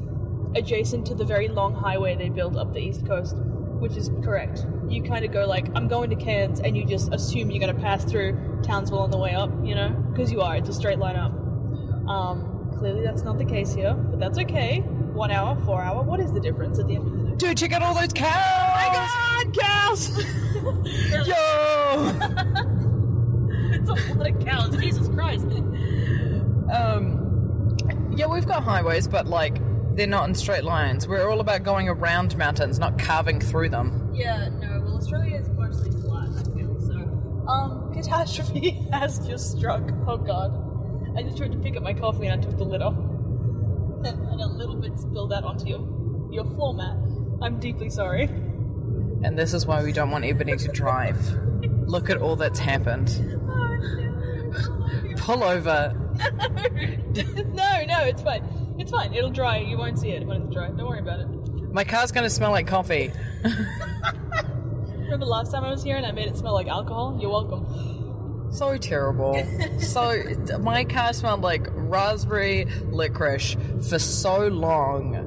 adjacent 0.56 1.06
to 1.08 1.16
the 1.16 1.26
very 1.26 1.48
long 1.48 1.74
highway 1.74 2.16
they 2.16 2.30
built 2.30 2.56
up 2.56 2.74
the 2.74 2.80
east 2.80 3.06
coast, 3.06 3.36
which 3.38 3.98
is 3.98 4.10
correct. 4.24 4.66
You 4.88 5.04
kind 5.04 5.26
of 5.26 5.32
go 5.32 5.46
like, 5.48 5.68
I'm 5.76 5.88
going 5.88 6.10
to 6.12 6.16
Cairns, 6.16 6.60
and 6.62 6.78
you 6.78 6.86
just 6.86 7.12
assume 7.14 7.52
you're 7.52 7.60
going 7.60 7.76
to 7.76 7.82
pass 7.82 8.06
through 8.06 8.62
Townsville 8.64 9.00
on 9.00 9.12
the 9.12 9.18
way 9.18 9.34
up, 9.34 9.50
you 9.64 9.76
know, 9.76 9.90
because 10.12 10.32
you 10.32 10.42
are. 10.42 10.56
It's 10.56 10.70
a 10.70 10.74
straight 10.74 11.00
line 11.00 11.16
up. 11.18 11.32
Um, 12.08 12.72
clearly 12.78 13.04
that's 13.04 13.24
not 13.24 13.38
the 13.38 13.46
case 13.46 13.74
here, 13.74 13.94
but 13.94 14.20
that's 14.20 14.38
okay. 14.40 14.80
One 14.80 15.32
hour, 15.32 15.58
four 15.66 15.82
hour, 15.82 16.04
what 16.04 16.20
is 16.20 16.32
the 16.32 16.40
difference 16.40 16.80
at 16.80 16.88
the 16.88 16.96
end 16.96 17.08
of 17.08 17.18
the 17.18 17.24
day? 17.25 17.25
Dude, 17.38 17.58
check 17.58 17.74
out 17.74 17.82
all 17.82 17.94
those 17.94 18.14
cows! 18.14 18.34
Oh 18.34 18.72
my 18.76 18.90
god, 18.94 19.58
cows! 19.58 20.18
Yo! 21.28 21.34
it's 23.74 23.90
a 23.90 24.14
lot 24.14 24.30
of 24.30 24.46
cows, 24.46 24.78
Jesus 24.78 25.10
Christ. 25.10 25.46
um, 26.74 27.76
yeah, 28.16 28.28
we've 28.28 28.46
got 28.46 28.64
highways, 28.64 29.08
but 29.08 29.28
like 29.28 29.60
they're 29.96 30.08
not 30.08 30.30
in 30.30 30.36
straight 30.36 30.64
lines. 30.64 31.08
We're 31.08 31.30
all 31.30 31.42
about 31.42 31.64
going 31.64 31.90
around 31.90 32.38
mountains, 32.38 32.80
not 32.80 32.98
carving 32.98 33.42
through 33.42 33.70
them. 33.70 34.12
Yeah, 34.14 34.50
no, 34.50 34.82
well, 34.82 34.98
Australia 34.98 35.38
is 35.38 35.50
mostly 35.50 35.92
flat, 35.92 36.30
I 36.30 36.44
feel, 36.58 36.80
so. 36.80 36.94
Um, 37.50 37.92
catastrophe 37.94 38.88
has 38.92 39.20
just 39.28 39.58
struck. 39.58 39.84
Oh 40.08 40.18
god. 40.18 40.62
I 41.18 41.24
just 41.24 41.38
tried 41.38 41.52
to 41.52 41.58
pick 41.58 41.76
up 41.78 41.84
my 41.84 41.94
coffee 41.94 42.28
and 42.28 42.42
I 42.42 42.46
took 42.46 42.58
the 42.58 42.66
lid 42.66 42.82
off. 42.82 42.96
And 42.96 44.42
a 44.42 44.48
little 44.48 44.76
bit 44.76 44.98
spilled 44.98 45.34
out 45.34 45.44
onto 45.44 45.68
your, 45.68 45.80
your 46.32 46.46
floor 46.46 46.74
mat. 46.74 46.96
I'm 47.42 47.60
deeply 47.60 47.90
sorry. 47.90 48.24
And 48.24 49.38
this 49.38 49.54
is 49.54 49.66
why 49.66 49.84
we 49.84 49.92
don't 49.92 50.12
want 50.12 50.26
Ebony 50.26 50.56
to 50.56 50.68
drive. 50.70 51.20
Look 51.88 52.10
at 52.10 52.18
all 52.18 52.36
that's 52.36 52.60
happened. 52.60 53.08
Pull 55.18 55.44
over. 55.44 55.94
no, 56.16 57.84
no, 57.86 58.04
it's 58.04 58.22
fine. 58.22 58.76
It's 58.78 58.92
fine. 58.92 59.14
It'll 59.14 59.32
dry. 59.32 59.58
You 59.58 59.78
won't 59.78 60.00
see 60.00 60.10
it 60.10 60.26
when 60.26 60.44
it's 60.44 60.54
dry. 60.54 60.68
Don't 60.68 60.88
worry 60.88 61.00
about 61.00 61.22
it. 61.22 61.28
My 61.74 61.84
car's 61.84 62.12
gonna 62.12 62.30
smell 62.30 62.52
like 62.52 62.68
coffee. 62.68 63.12
Remember 65.06 65.26
last 65.26 65.52
time 65.52 65.64
I 65.64 65.72
was 65.72 65.84
here 65.84 65.98
and 65.98 66.06
I 66.06 66.12
made 66.12 66.28
it 66.28 66.38
smell 66.38 66.54
like 66.54 66.68
alcohol? 66.68 67.18
You're 67.20 67.32
welcome. 67.32 68.48
So 68.52 68.78
terrible. 68.78 69.36
so 69.80 70.24
my 70.60 70.86
car 70.86 71.14
smelled 71.14 71.42
like 71.42 71.68
raspberry 71.72 72.66
licorice 72.90 73.58
for 73.88 74.00
so 74.00 74.48
long 74.48 75.25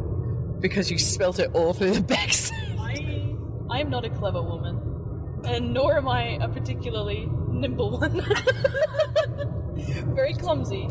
because 0.60 0.90
you 0.90 0.98
spelt 0.98 1.38
it 1.38 1.50
all 1.54 1.72
through 1.72 1.92
the 1.92 2.00
back. 2.02 2.30
I 2.78 3.36
I 3.70 3.80
am 3.80 3.90
not 3.90 4.04
a 4.04 4.10
clever 4.10 4.42
woman, 4.42 4.80
and 5.44 5.72
nor 5.72 5.96
am 5.96 6.08
I 6.08 6.38
a 6.40 6.48
particularly 6.48 7.28
nimble 7.50 7.98
one. 7.98 8.20
Very 10.14 10.34
clumsy. 10.34 10.88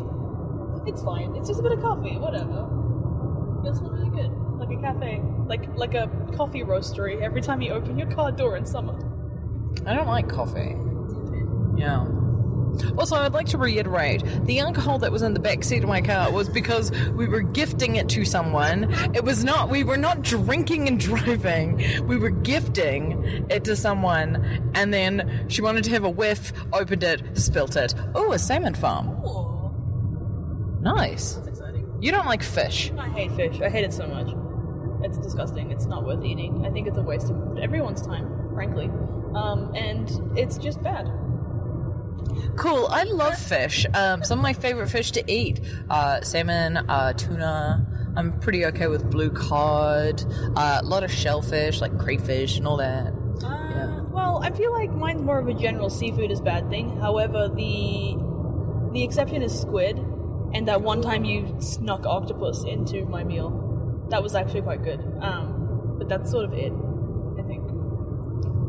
It's 0.86 1.02
fine. 1.02 1.34
It's 1.36 1.48
just 1.48 1.60
a 1.60 1.62
bit 1.62 1.72
of 1.72 1.80
coffee. 1.80 2.16
Whatever. 2.16 2.68
It 3.66 3.76
smells 3.76 3.92
really 3.92 4.10
good, 4.10 4.30
like 4.58 4.70
a 4.70 4.80
cafe, 4.80 5.20
like 5.46 5.68
like 5.76 5.94
a 5.94 6.08
coffee 6.36 6.62
roastery. 6.62 7.20
Every 7.20 7.40
time 7.40 7.60
you 7.60 7.72
open 7.72 7.98
your 7.98 8.10
car 8.10 8.32
door 8.32 8.56
in 8.56 8.64
summer. 8.64 8.98
I 9.86 9.94
don't 9.94 10.06
like 10.06 10.28
coffee. 10.28 10.76
Yeah. 11.76 12.06
Also, 12.96 13.16
I'd 13.16 13.32
like 13.32 13.46
to 13.48 13.58
reiterate 13.58 14.22
the 14.44 14.58
alcohol 14.60 14.98
that 14.98 15.12
was 15.12 15.22
in 15.22 15.34
the 15.34 15.40
back 15.40 15.64
seat 15.64 15.82
of 15.82 15.88
my 15.88 16.00
car 16.00 16.30
was 16.30 16.48
because 16.48 16.90
we 17.10 17.26
were 17.26 17.42
gifting 17.42 17.96
it 17.96 18.08
to 18.10 18.24
someone. 18.24 18.92
It 19.14 19.24
was 19.24 19.44
not, 19.44 19.68
we 19.68 19.84
were 19.84 19.96
not 19.96 20.22
drinking 20.22 20.88
and 20.88 20.98
driving. 21.08 21.82
We 22.06 22.16
were 22.16 22.30
gifting 22.30 23.46
it 23.50 23.64
to 23.64 23.76
someone, 23.76 24.70
and 24.74 24.92
then 24.92 25.46
she 25.48 25.62
wanted 25.62 25.84
to 25.84 25.90
have 25.90 26.04
a 26.04 26.10
whiff, 26.10 26.52
opened 26.72 27.02
it, 27.02 27.22
spilt 27.38 27.76
it. 27.76 27.94
Oh, 28.14 28.32
a 28.32 28.38
salmon 28.38 28.74
farm. 28.74 29.14
Nice. 30.80 31.34
That's 31.34 31.48
exciting. 31.48 31.98
You 32.00 32.12
don't 32.12 32.26
like 32.26 32.42
fish. 32.42 32.92
I 32.98 33.08
hate 33.08 33.32
fish. 33.32 33.60
I 33.60 33.68
hate 33.68 33.84
it 33.84 33.92
so 33.92 34.06
much. 34.06 34.28
It's 35.04 35.18
disgusting. 35.18 35.70
It's 35.70 35.86
not 35.86 36.04
worth 36.04 36.24
eating. 36.24 36.64
I 36.66 36.70
think 36.70 36.86
it's 36.86 36.98
a 36.98 37.02
waste 37.02 37.30
of 37.30 37.58
everyone's 37.58 38.02
time, 38.02 38.50
frankly. 38.54 38.90
Um, 39.34 39.72
and 39.74 40.10
it's 40.38 40.58
just 40.58 40.82
bad. 40.82 41.08
Cool. 42.56 42.88
I 42.90 43.04
love 43.04 43.36
fish. 43.38 43.86
Um, 43.94 44.24
some 44.24 44.38
of 44.38 44.42
my 44.42 44.52
favorite 44.52 44.88
fish 44.88 45.12
to 45.12 45.32
eat: 45.32 45.60
uh, 45.90 46.20
salmon, 46.22 46.76
uh, 46.76 47.12
tuna. 47.12 47.86
I'm 48.16 48.38
pretty 48.40 48.66
okay 48.66 48.88
with 48.88 49.10
blue 49.10 49.30
cod. 49.30 50.24
Uh, 50.56 50.80
a 50.82 50.84
lot 50.84 51.04
of 51.04 51.12
shellfish, 51.12 51.80
like 51.80 51.96
crayfish 51.98 52.58
and 52.58 52.66
all 52.66 52.78
that. 52.78 53.12
Uh, 53.44 54.02
Well, 54.10 54.40
I 54.42 54.50
feel 54.50 54.72
like 54.72 54.90
mine's 54.90 55.22
more 55.22 55.38
of 55.38 55.46
a 55.46 55.54
general 55.54 55.90
seafood 55.90 56.30
is 56.30 56.40
bad 56.40 56.68
thing. 56.68 56.98
However, 57.00 57.48
the 57.48 58.16
the 58.92 59.04
exception 59.04 59.42
is 59.42 59.56
squid, 59.58 59.98
and 60.52 60.66
that 60.66 60.82
one 60.82 61.02
time 61.02 61.24
you 61.24 61.54
snuck 61.60 62.06
octopus 62.06 62.64
into 62.64 63.04
my 63.04 63.22
meal, 63.22 64.06
that 64.10 64.22
was 64.22 64.34
actually 64.34 64.62
quite 64.62 64.82
good. 64.82 65.00
Um, 65.20 65.96
but 65.98 66.08
that's 66.08 66.30
sort 66.30 66.46
of 66.46 66.54
it. 66.54 66.72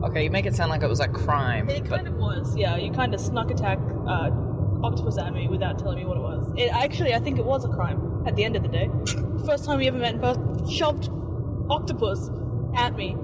Okay, 0.04 0.24
you 0.24 0.30
make 0.30 0.46
it 0.46 0.56
sound 0.56 0.70
like 0.70 0.82
it 0.82 0.88
was 0.88 1.02
a 1.02 1.08
crime. 1.08 1.70
It 1.70 1.86
kind 1.86 2.08
of 2.08 2.16
was, 2.16 2.56
yeah. 2.56 2.78
You 2.78 2.92
kind 2.92 3.14
of 3.14 3.20
snuck 3.20 3.52
attack 3.52 3.80
uh, 4.08 4.30
octopus 4.82 5.18
at 5.18 5.34
me 5.34 5.48
without 5.50 5.78
telling 5.78 5.98
me 5.98 6.06
what 6.06 6.16
it 6.16 6.22
was. 6.22 6.52
It 6.56 6.72
actually, 6.72 7.14
I 7.14 7.20
think 7.20 7.38
it 7.38 7.46
was 7.46 7.66
a 7.66 7.70
crime. 7.70 8.24
At 8.26 8.36
the 8.36 8.44
end 8.44 8.56
of 8.56 8.64
the 8.64 8.70
day, 8.70 8.90
first 9.46 9.66
time 9.66 9.80
we 9.80 9.88
ever 9.88 9.98
met 9.98 10.14
in 10.16 10.20
person, 10.22 10.70
shoved 10.70 11.10
octopus 11.70 12.30
at 12.76 12.96
me 12.96 13.16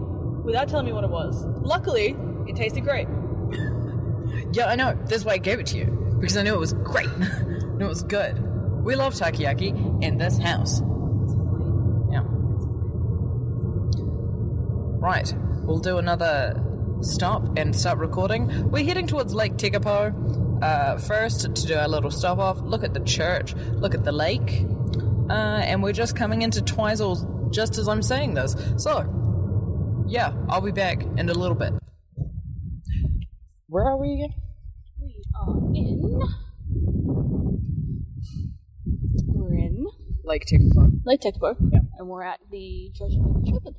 without 0.44 0.68
telling 0.68 0.86
me 0.86 0.92
what 0.92 1.04
it 1.04 1.10
was. 1.10 1.46
Luckily, 1.62 2.16
it 2.48 2.56
tasted 2.56 2.82
great. 2.82 3.08
yeah, 4.52 4.68
I 4.68 4.76
know. 4.76 4.98
That's 5.06 5.24
why 5.24 5.34
I 5.34 5.38
gave 5.38 5.60
it 5.60 5.68
to 5.68 5.78
you 5.78 6.18
because 6.20 6.36
I 6.36 6.44
knew 6.44 6.54
it 6.54 6.60
was 6.60 6.74
great. 6.74 7.08
I 7.10 7.78
knew 7.78 7.86
it 7.86 7.90
was 7.90 8.04
good. 8.04 8.38
We 8.84 8.96
love 8.96 9.14
takoyaki 9.14 10.04
in 10.04 10.18
this 10.18 10.38
house. 10.38 10.82
Yeah. 12.12 12.24
Right. 15.00 15.34
We'll 15.64 15.80
do 15.80 15.98
another 15.98 16.62
stop 17.02 17.58
and 17.58 17.76
start 17.76 17.98
recording. 18.00 18.70
We're 18.72 18.84
heading 18.86 19.08
towards 19.08 19.34
Lake 19.34 19.54
Tekapo 19.58 20.62
uh, 20.64 20.98
first 20.98 21.42
to 21.42 21.68
do 21.68 21.76
our 21.76 21.88
little 21.88 22.12
stop 22.12 22.38
off, 22.40 22.60
look 22.62 22.84
at 22.84 22.94
the 22.94 23.00
church, 23.02 23.54
look 23.56 23.94
at 23.94 24.04
the 24.04 24.12
lake, 24.12 24.66
uh, 25.30 25.34
and 25.64 25.84
we're 25.84 25.92
just 25.94 26.16
coming 26.16 26.42
into 26.42 26.62
Twizel 26.62 27.50
just 27.52 27.78
as 27.78 27.88
I'm 27.88 28.02
saying 28.02 28.34
this. 28.34 28.56
So, 28.78 30.04
yeah, 30.08 30.34
I'll 30.50 30.62
be 30.62 30.72
back 30.72 31.04
in 31.18 31.30
a 31.30 31.34
little 31.34 31.56
bit. 31.56 31.74
Where 33.68 33.84
are 33.86 33.98
we 33.98 34.14
again? 34.14 34.34
We 35.02 35.24
are 35.36 35.58
in. 35.76 36.20
We're 39.28 39.54
in 39.56 39.86
Lake 40.24 40.46
Tekapo. 40.46 41.02
Lake 41.06 41.22
Tekapo, 41.22 41.56
Yeah. 41.72 41.80
and 41.98 42.08
we're 42.08 42.24
at 42.24 42.40
the 42.52 42.92
Church 42.96 43.12
of 43.14 43.44
the 43.44 43.52
Shepherd. 43.52 43.76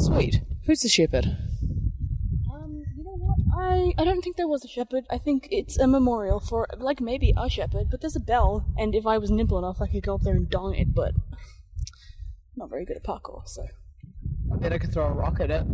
Sweet. 0.00 0.42
Who's 0.66 0.80
the 0.80 0.88
shepherd? 0.88 1.26
Um, 1.26 2.82
you 2.96 3.04
know 3.04 3.16
what? 3.16 3.38
I 3.58 3.92
I 3.98 4.04
don't 4.04 4.22
think 4.22 4.36
there 4.36 4.48
was 4.48 4.64
a 4.64 4.68
shepherd. 4.68 5.04
I 5.10 5.18
think 5.18 5.48
it's 5.50 5.78
a 5.78 5.86
memorial 5.86 6.40
for 6.40 6.66
like 6.78 7.00
maybe 7.00 7.34
a 7.36 7.48
shepherd, 7.50 7.88
but 7.90 8.00
there's 8.00 8.16
a 8.16 8.20
bell, 8.20 8.64
and 8.76 8.94
if 8.94 9.06
I 9.06 9.18
was 9.18 9.30
nimble 9.30 9.58
enough, 9.58 9.80
I 9.80 9.88
could 9.88 10.02
go 10.04 10.14
up 10.14 10.22
there 10.22 10.34
and 10.34 10.48
dong 10.48 10.74
it. 10.74 10.94
But 10.94 11.14
I'm 11.14 12.56
not 12.56 12.70
very 12.70 12.84
good 12.84 12.96
at 12.96 13.04
parkour, 13.04 13.46
so 13.46 13.66
I 14.52 14.56
bet 14.56 14.72
I 14.72 14.78
could 14.78 14.92
throw 14.92 15.06
a 15.06 15.12
rock 15.12 15.40
at 15.40 15.50
it. 15.50 15.64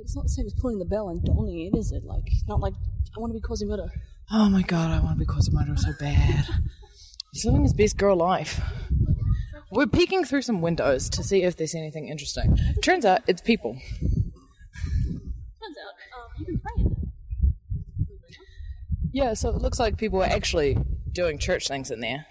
it's 0.00 0.16
not 0.16 0.24
the 0.24 0.30
same 0.30 0.46
as 0.46 0.54
pulling 0.54 0.78
the 0.78 0.84
bell 0.84 1.08
and 1.08 1.20
donging 1.22 1.68
it, 1.72 1.76
is 1.78 1.92
it? 1.92 2.04
Like 2.04 2.28
not 2.48 2.60
like 2.60 2.74
I 3.16 3.20
want 3.20 3.30
to 3.30 3.34
be 3.34 3.40
Quasimodo. 3.40 3.88
Oh 4.30 4.48
my 4.48 4.62
god, 4.62 4.90
I 4.90 4.98
want 4.98 5.18
to 5.18 5.24
be 5.24 5.26
Quasimodo 5.26 5.76
so 5.76 5.92
bad. 6.00 6.46
He's 7.32 7.44
living 7.44 7.62
his 7.62 7.74
best 7.74 7.96
girl 7.96 8.16
life. 8.16 8.60
We're 9.70 9.86
peeking 9.86 10.24
through 10.24 10.42
some 10.42 10.60
windows 10.60 11.10
to 11.10 11.22
see 11.22 11.42
if 11.42 11.56
there's 11.56 11.74
anything 11.74 12.08
interesting. 12.08 12.56
Turns 12.82 13.04
out 13.04 13.22
it's 13.26 13.42
people. 13.42 13.76
Turns 14.00 15.76
out, 15.84 15.94
um, 16.16 16.30
you 16.38 16.44
can 16.46 16.58
pray 16.58 16.72
in 16.78 16.84
there. 16.84 16.96
Yeah, 19.16 19.32
so 19.32 19.48
it 19.48 19.62
looks 19.62 19.80
like 19.80 19.96
people 19.96 20.22
are 20.22 20.26
actually 20.26 20.76
doing 21.10 21.38
church 21.38 21.68
things 21.68 21.90
in 21.90 22.00
there. 22.00 22.26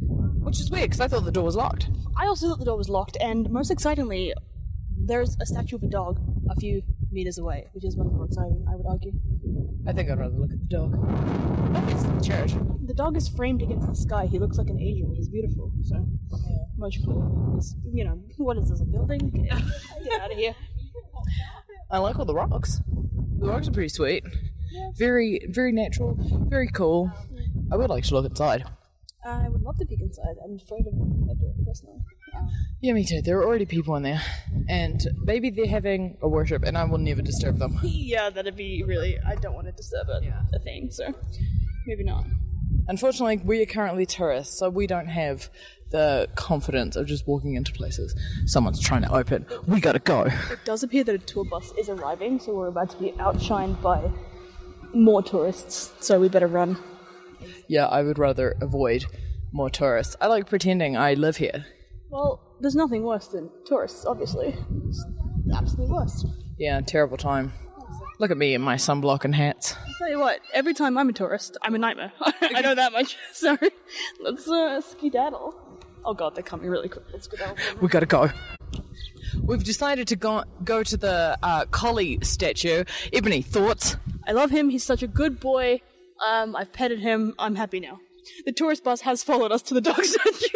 Which 0.00 0.60
is 0.60 0.70
weird 0.70 0.90
because 0.90 1.00
I 1.00 1.08
thought 1.08 1.24
the 1.24 1.32
door 1.32 1.42
was 1.42 1.56
locked. 1.56 1.88
I 2.16 2.28
also 2.28 2.46
thought 2.46 2.60
the 2.60 2.64
door 2.64 2.76
was 2.76 2.88
locked, 2.88 3.16
and 3.20 3.50
most 3.50 3.72
excitingly, 3.72 4.32
there's 4.96 5.36
a 5.40 5.46
statue 5.46 5.74
of 5.74 5.82
a 5.82 5.88
dog 5.88 6.20
a 6.48 6.54
few 6.60 6.82
meters 7.10 7.38
away, 7.38 7.66
which 7.72 7.84
is 7.84 7.96
much 7.96 8.06
more 8.12 8.26
exciting, 8.26 8.64
I 8.70 8.76
would 8.76 8.86
argue. 8.88 9.10
I 9.88 9.92
think 9.92 10.08
I'd 10.08 10.20
rather 10.20 10.36
look 10.36 10.52
at 10.52 10.60
the 10.60 10.76
dog. 10.76 10.94
It's 11.90 12.04
the 12.04 12.20
church. 12.20 12.52
The 12.86 12.94
dog 12.94 13.16
is 13.16 13.28
framed 13.28 13.62
against 13.62 13.88
the 13.88 13.96
sky. 13.96 14.26
He 14.26 14.38
looks 14.38 14.58
like 14.58 14.68
an 14.68 14.78
angel. 14.78 15.12
He's 15.12 15.28
beautiful. 15.28 15.72
So 15.82 16.06
much 16.76 17.04
cool. 17.04 17.54
It's, 17.56 17.74
you 17.92 18.04
know, 18.04 18.22
what 18.36 18.56
is 18.58 18.70
this? 18.70 18.80
A 18.80 18.84
building? 18.84 19.30
Get, 19.30 19.44
get 20.04 20.20
out 20.20 20.30
of 20.30 20.38
here. 20.38 20.54
I 21.90 21.98
like 21.98 22.16
all 22.16 22.24
the 22.24 22.34
rocks. 22.34 22.80
The 23.40 23.48
rocks 23.48 23.66
are 23.66 23.72
pretty 23.72 23.88
sweet. 23.88 24.22
Very, 24.96 25.40
very 25.48 25.72
natural. 25.72 26.16
Very 26.48 26.68
cool. 26.68 27.10
I 27.72 27.76
would 27.76 27.90
like 27.90 28.04
to 28.04 28.14
look 28.14 28.26
inside. 28.26 28.64
I 29.24 29.48
would 29.48 29.62
love 29.62 29.76
to 29.78 29.86
peek 29.86 30.00
inside. 30.00 30.36
I'm 30.44 30.56
afraid 30.56 30.86
of 30.86 30.94
that 30.94 31.36
door 31.40 31.52
personally. 31.66 31.98
Yeah, 32.80 32.92
me 32.92 33.04
too. 33.04 33.22
There 33.22 33.38
are 33.38 33.44
already 33.44 33.66
people 33.66 33.96
in 33.96 34.02
there, 34.02 34.22
and 34.68 35.00
maybe 35.24 35.50
they're 35.50 35.66
having 35.66 36.16
a 36.22 36.28
worship, 36.28 36.62
and 36.62 36.76
I 36.78 36.84
will 36.84 36.98
never 36.98 37.22
disturb 37.22 37.58
them. 37.58 37.80
Yeah, 37.82 38.30
that'd 38.30 38.56
be 38.56 38.84
really. 38.84 39.18
I 39.26 39.34
don't 39.34 39.54
want 39.54 39.66
to 39.66 39.72
disturb 39.72 40.08
a, 40.08 40.20
a 40.54 40.58
thing, 40.60 40.90
so 40.92 41.12
maybe 41.86 42.04
not. 42.04 42.24
Unfortunately, 42.88 43.38
we 43.38 43.62
are 43.62 43.66
currently 43.66 44.06
tourists, 44.06 44.58
so 44.58 44.70
we 44.70 44.86
don't 44.86 45.08
have 45.08 45.50
the 45.90 46.28
confidence 46.36 46.94
of 46.94 47.06
just 47.06 47.26
walking 47.26 47.54
into 47.54 47.72
places. 47.72 48.14
Someone's 48.44 48.80
trying 48.80 49.02
to 49.02 49.12
open. 49.12 49.44
We 49.66 49.80
gotta 49.80 49.98
go. 49.98 50.22
It 50.24 50.64
does 50.64 50.82
appear 50.84 51.02
that 51.04 51.14
a 51.14 51.18
tour 51.18 51.44
bus 51.44 51.72
is 51.78 51.88
arriving, 51.88 52.38
so 52.38 52.54
we're 52.54 52.68
about 52.68 52.90
to 52.90 52.96
be 52.98 53.10
outshined 53.12 53.80
by 53.82 54.08
more 54.94 55.22
tourists. 55.22 55.92
So 56.00 56.20
we 56.20 56.28
better 56.28 56.46
run. 56.46 56.78
Yeah, 57.68 57.86
I 57.86 58.02
would 58.02 58.18
rather 58.18 58.56
avoid 58.60 59.06
more 59.52 59.70
tourists. 59.70 60.16
I 60.20 60.26
like 60.26 60.48
pretending 60.48 60.96
I 60.96 61.14
live 61.14 61.36
here. 61.36 61.66
Well, 62.10 62.40
there's 62.60 62.76
nothing 62.76 63.02
worse 63.02 63.28
than 63.28 63.50
tourists, 63.64 64.04
obviously. 64.06 64.56
It's 64.88 65.04
the 65.46 65.56
absolute 65.56 65.90
worst. 65.90 66.26
Yeah, 66.58 66.80
terrible 66.80 67.16
time. 67.16 67.52
Look 68.18 68.30
at 68.30 68.38
me 68.38 68.54
in 68.54 68.62
my 68.62 68.76
sunblock 68.76 69.24
and 69.24 69.34
hats. 69.34 69.74
I'll 69.74 69.94
tell 69.98 70.10
you 70.10 70.18
what, 70.18 70.40
every 70.54 70.72
time 70.72 70.96
I'm 70.96 71.08
a 71.08 71.12
tourist, 71.12 71.58
I'm 71.60 71.74
a 71.74 71.78
nightmare. 71.78 72.12
I 72.20 72.62
know 72.62 72.74
that 72.74 72.92
much. 72.92 73.16
Sorry. 73.32 73.70
Let's 74.20 74.48
uh, 74.48 74.80
skedaddle. 74.80 75.54
Oh 76.04 76.14
god, 76.14 76.34
they're 76.34 76.42
coming 76.42 76.70
really 76.70 76.88
quick. 76.88 77.04
Let's 77.12 77.26
skedaddle. 77.26 77.56
We 77.80 77.88
gotta 77.88 78.06
go. 78.06 78.30
We've 79.42 79.64
decided 79.64 80.08
to 80.08 80.16
go, 80.16 80.44
go 80.64 80.82
to 80.82 80.96
the 80.96 81.36
uh, 81.42 81.66
collie 81.66 82.18
statue. 82.22 82.84
Ebony, 83.12 83.42
thoughts? 83.42 83.96
I 84.26 84.32
love 84.32 84.50
him. 84.50 84.70
He's 84.70 84.84
such 84.84 85.02
a 85.02 85.06
good 85.06 85.40
boy. 85.40 85.80
Um, 86.24 86.56
I've 86.56 86.72
petted 86.72 87.00
him. 87.00 87.34
I'm 87.38 87.54
happy 87.54 87.80
now. 87.80 88.00
The 88.44 88.52
tourist 88.52 88.82
bus 88.82 89.02
has 89.02 89.22
followed 89.22 89.52
us 89.52 89.62
to 89.62 89.74
the 89.74 89.80
dog 89.80 90.02
statue. 90.04 90.46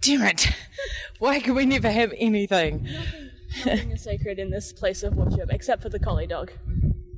Damn 0.00 0.22
it! 0.22 0.48
Why 1.18 1.40
can 1.40 1.54
we 1.54 1.66
never 1.66 1.90
have 1.90 2.12
anything? 2.16 2.86
Nothing 3.64 3.92
is 3.92 4.02
sacred 4.02 4.38
in 4.38 4.50
this 4.50 4.72
place 4.72 5.02
of 5.02 5.14
worship 5.14 5.50
except 5.50 5.82
for 5.82 5.88
the 5.88 5.98
collie 5.98 6.26
dog, 6.26 6.52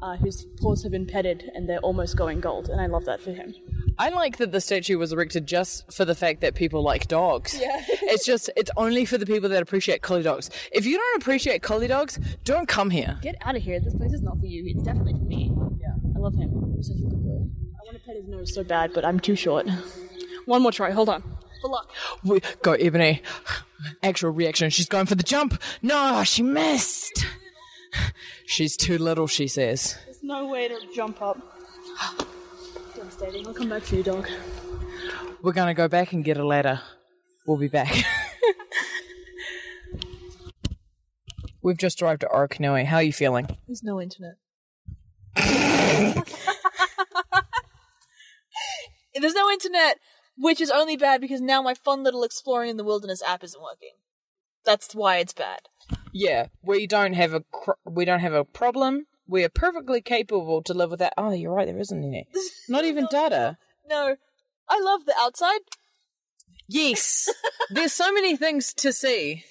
uh, 0.03 0.17
whose 0.17 0.47
paws 0.61 0.83
have 0.83 0.93
been 0.93 1.07
petted 1.07 1.51
and 1.55 1.69
they're 1.69 1.81
almost 1.81 2.17
going 2.17 2.41
gold, 2.41 2.69
and 2.69 2.81
I 2.81 2.87
love 2.87 3.05
that 3.07 3.21
for 3.21 3.33
him. 3.33 3.55
I 3.99 4.11
like 4.11 4.37
that 4.39 4.53
the 4.53 4.61
statue 4.61 4.99
was 4.99 5.13
erected 5.13 5.47
just 5.47 5.91
for 5.91 6.05
the 6.05 6.15
fact 6.15 6.43
that 6.43 6.55
people 6.55 6.83
like 6.83 7.09
dogs. 7.09 7.59
Yeah. 7.59 7.83
it's 7.89 8.27
just, 8.27 8.51
it's 8.57 8.71
only 8.77 9.07
for 9.07 9.17
the 9.17 9.25
people 9.25 9.49
that 9.49 9.63
appreciate 9.63 10.03
collie 10.03 10.23
dogs. 10.23 10.51
If 10.71 10.85
you 10.85 10.99
don't 10.99 11.23
appreciate 11.23 11.63
collie 11.63 11.87
dogs, 11.87 12.19
don't 12.45 12.69
come 12.69 12.91
here. 12.91 13.19
Get 13.23 13.37
out 13.41 13.57
of 13.57 13.63
here. 13.63 13.81
This 13.81 13.95
place 13.95 14.13
is 14.13 14.23
not 14.23 14.39
for 14.39 14.47
you. 14.47 14.65
It's 14.67 14.83
definitely 14.83 15.15
for 15.15 15.25
me. 15.25 15.51
Yeah. 15.81 15.95
I 16.15 16.19
love 16.19 16.35
him. 16.35 16.75
He's 16.77 16.89
such 16.89 16.99
a 16.99 17.03
good 17.03 17.25
boy. 17.25 17.47
I 17.81 17.85
want 17.85 17.97
to 17.97 18.05
pet 18.05 18.17
his 18.17 18.29
nose 18.29 18.55
so 18.55 18.63
bad, 18.63 18.93
but 18.93 19.05
I'm 19.05 19.19
too 19.19 19.35
short. 19.35 19.67
One 20.45 20.63
more 20.63 20.73
try. 20.73 20.91
Hold 20.91 21.09
on. 21.09 21.23
For 21.63 21.71
luck. 21.71 21.91
We, 22.23 22.41
go, 22.63 22.73
Ebony. 22.73 23.23
Actual 24.03 24.31
reaction. 24.31 24.69
She's 24.69 24.89
going 24.89 25.07
for 25.07 25.15
the 25.15 25.23
jump. 25.23 25.61
No, 25.81 26.23
she 26.25 26.43
missed. 26.43 27.25
She's 28.45 28.77
too 28.77 28.99
little, 28.99 29.27
she 29.27 29.49
says. 29.49 29.97
There's 30.05 30.23
no 30.23 30.49
way 30.49 30.69
to 30.69 30.79
jump 30.95 31.23
up. 31.23 31.39
Devastating. 33.19 33.47
I'll 33.47 33.55
come 33.55 33.69
back 33.71 33.83
for 33.83 33.95
you, 33.95 34.03
dog. 34.03 34.29
We're 35.43 35.53
going 35.53 35.69
to 35.69 35.75
go 35.75 35.89
back 35.89 36.13
and 36.13 36.23
get 36.25 36.37
a 36.37 36.45
ladder. 36.47 36.81
We'll 37.47 37.57
be 37.57 37.69
back. 37.69 37.95
We've 41.63 41.79
just 41.79 42.03
arrived 42.03 42.25
at 42.25 42.31
Orokonui. 42.31 42.85
How 42.85 42.97
are 42.97 43.03
you 43.03 43.13
feeling? 43.13 43.49
There's 43.67 43.83
no 43.83 44.01
internet. 44.01 44.35
There's 49.19 49.35
no 49.35 49.51
internet, 49.51 49.99
which 50.37 50.61
is 50.61 50.71
only 50.71 50.97
bad 50.99 51.21
because 51.23 51.41
now 51.41 51.63
my 51.63 51.73
fun 51.75 52.03
little 52.03 52.23
exploring 52.23 52.69
in 52.71 52.77
the 52.77 52.85
wilderness 52.85 53.23
app 53.27 53.43
isn't 53.43 53.63
working. 53.63 53.95
That's 54.65 54.95
why 54.95 55.19
it's 55.19 55.33
bad. 55.33 55.61
Yeah, 56.13 56.49
we 56.63 56.87
don't 56.87 57.15
have 57.15 57.33
a 57.33 57.41
cr- 57.51 57.73
we 57.85 58.05
don't 58.05 58.21
have 58.21 58.35
a 58.35 58.45
problem. 58.45 59.07
We 59.29 59.45
are 59.45 59.49
perfectly 59.49 60.01
capable 60.01 60.63
to 60.63 60.75
live 60.75 60.91
without. 60.91 61.13
Oh, 61.19 61.33
you're 61.33 61.53
right. 61.55 61.67
There 61.67 61.79
isn't 61.79 62.05
any. 62.05 62.29
Not 62.69 62.85
even 62.85 63.07
data. 63.11 63.59
No, 63.89 64.17
I 64.69 64.81
love 64.81 65.05
the 65.07 65.15
outside 65.21 65.61
Yes, 66.69 67.29
there's 67.71 67.93
so 67.93 68.13
many 68.13 68.37
things 68.37 68.75
to 68.75 68.93
see. 68.93 69.45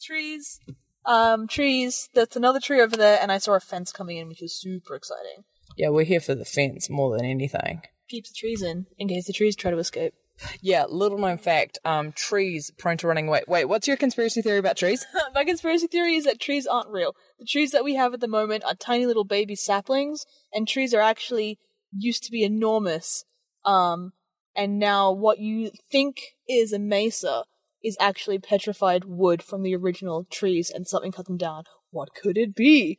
trees. 0.00 0.60
Um, 1.04 1.46
trees. 1.46 2.08
That's 2.14 2.36
another 2.36 2.60
tree 2.60 2.80
over 2.80 2.96
there, 2.96 3.18
and 3.20 3.30
I 3.30 3.38
saw 3.38 3.54
a 3.54 3.60
fence 3.60 3.92
coming 3.92 4.16
in, 4.16 4.28
which 4.28 4.40
was 4.40 4.54
super 4.58 4.94
exciting. 4.94 5.44
Yeah, 5.76 5.90
we're 5.90 6.04
here 6.04 6.20
for 6.20 6.34
the 6.34 6.44
fence 6.46 6.88
more 6.88 7.14
than 7.16 7.26
anything. 7.26 7.82
Keeps 8.08 8.30
the 8.30 8.34
trees 8.38 8.62
in 8.62 8.86
in 8.98 9.08
case 9.08 9.26
the 9.26 9.32
trees 9.32 9.56
try 9.56 9.70
to 9.70 9.78
escape. 9.78 10.14
Yeah, 10.60 10.84
little 10.88 11.18
known 11.18 11.38
fact. 11.38 11.78
Um, 11.84 12.12
trees 12.12 12.70
prone 12.76 12.96
to 12.98 13.06
running 13.06 13.28
away. 13.28 13.42
Wait, 13.46 13.66
what's 13.66 13.86
your 13.86 13.96
conspiracy 13.96 14.42
theory 14.42 14.58
about 14.58 14.76
trees? 14.76 15.06
My 15.34 15.44
conspiracy 15.44 15.86
theory 15.86 16.16
is 16.16 16.24
that 16.24 16.40
trees 16.40 16.66
aren't 16.66 16.90
real. 16.90 17.14
The 17.38 17.46
trees 17.46 17.70
that 17.70 17.84
we 17.84 17.94
have 17.94 18.14
at 18.14 18.20
the 18.20 18.28
moment 18.28 18.64
are 18.64 18.74
tiny 18.74 19.06
little 19.06 19.24
baby 19.24 19.54
saplings, 19.54 20.24
and 20.52 20.66
trees 20.66 20.92
are 20.92 21.00
actually 21.00 21.58
used 21.92 22.24
to 22.24 22.30
be 22.30 22.42
enormous. 22.42 23.24
Um, 23.64 24.12
and 24.56 24.78
now 24.78 25.12
what 25.12 25.38
you 25.38 25.70
think 25.90 26.20
is 26.48 26.72
a 26.72 26.78
mesa 26.78 27.44
is 27.82 27.96
actually 28.00 28.38
petrified 28.38 29.04
wood 29.04 29.42
from 29.42 29.62
the 29.62 29.76
original 29.76 30.26
trees, 30.30 30.70
and 30.70 30.86
something 30.86 31.12
cut 31.12 31.26
them 31.26 31.36
down. 31.36 31.64
What 31.90 32.14
could 32.14 32.38
it 32.38 32.54
be? 32.54 32.98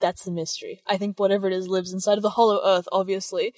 That's 0.00 0.24
the 0.24 0.30
mystery. 0.30 0.80
I 0.86 0.96
think 0.96 1.18
whatever 1.18 1.46
it 1.48 1.52
is 1.52 1.68
lives 1.68 1.92
inside 1.92 2.18
of 2.18 2.22
the 2.22 2.30
hollow 2.30 2.60
earth, 2.64 2.86
obviously, 2.92 3.52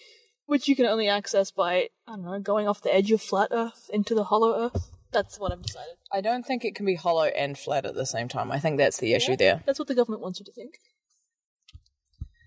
which 0.48 0.66
you 0.66 0.74
can 0.74 0.86
only 0.86 1.08
access 1.08 1.50
by, 1.50 1.90
I 2.06 2.12
don't 2.12 2.24
know, 2.24 2.40
going 2.40 2.66
off 2.66 2.80
the 2.80 2.92
edge 2.92 3.12
of 3.12 3.20
flat 3.20 3.48
earth 3.50 3.90
into 3.92 4.14
the 4.14 4.24
hollow 4.24 4.58
earth. 4.58 4.90
That's 5.12 5.38
what 5.38 5.52
I've 5.52 5.60
decided. 5.60 5.96
I 6.10 6.22
don't 6.22 6.46
think 6.46 6.64
it 6.64 6.74
can 6.74 6.86
be 6.86 6.94
hollow 6.94 7.26
and 7.26 7.58
flat 7.58 7.84
at 7.84 7.94
the 7.94 8.06
same 8.06 8.28
time. 8.28 8.50
I 8.50 8.58
think 8.58 8.78
that's 8.78 8.96
the 8.96 9.12
issue 9.12 9.36
there. 9.36 9.62
That's 9.66 9.78
what 9.78 9.88
the 9.88 9.94
government 9.94 10.22
wants 10.22 10.40
you 10.40 10.46
to 10.46 10.52
think. 10.52 10.78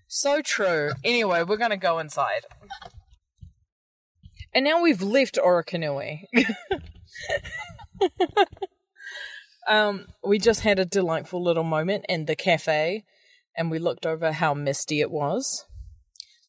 So 0.08 0.42
true. 0.42 0.90
Anyway, 1.04 1.44
we're 1.44 1.56
gonna 1.56 1.76
go 1.76 2.00
inside. 2.00 2.42
And 4.52 4.64
now 4.64 4.82
we've 4.82 5.00
left 5.00 5.36
Orokonui. 5.36 6.24
um, 9.68 10.06
we 10.26 10.40
just 10.40 10.62
had 10.62 10.80
a 10.80 10.84
delightful 10.84 11.40
little 11.40 11.62
moment 11.62 12.04
in 12.08 12.24
the 12.24 12.34
cafe, 12.34 13.04
and 13.56 13.70
we 13.70 13.78
looked 13.78 14.06
over 14.06 14.32
how 14.32 14.54
misty 14.54 15.00
it 15.00 15.10
was. 15.12 15.66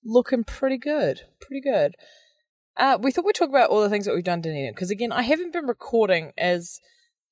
Looking 0.05 0.43
pretty 0.43 0.77
good, 0.77 1.22
pretty 1.39 1.62
good. 1.62 1.95
Uh, 2.75 2.98
we 3.00 3.12
thought 3.12 3.25
we'd 3.25 3.36
talk 3.36 3.50
about 3.50 3.69
all 3.69 3.81
the 3.81 3.89
things 3.89 4.05
that 4.05 4.15
we've 4.15 4.24
done 4.24 4.41
to 4.41 4.72
because 4.74 4.89
again, 4.89 5.12
I 5.12 5.22
haven't 5.22 5.53
been 5.53 5.67
recording 5.67 6.33
as 6.38 6.79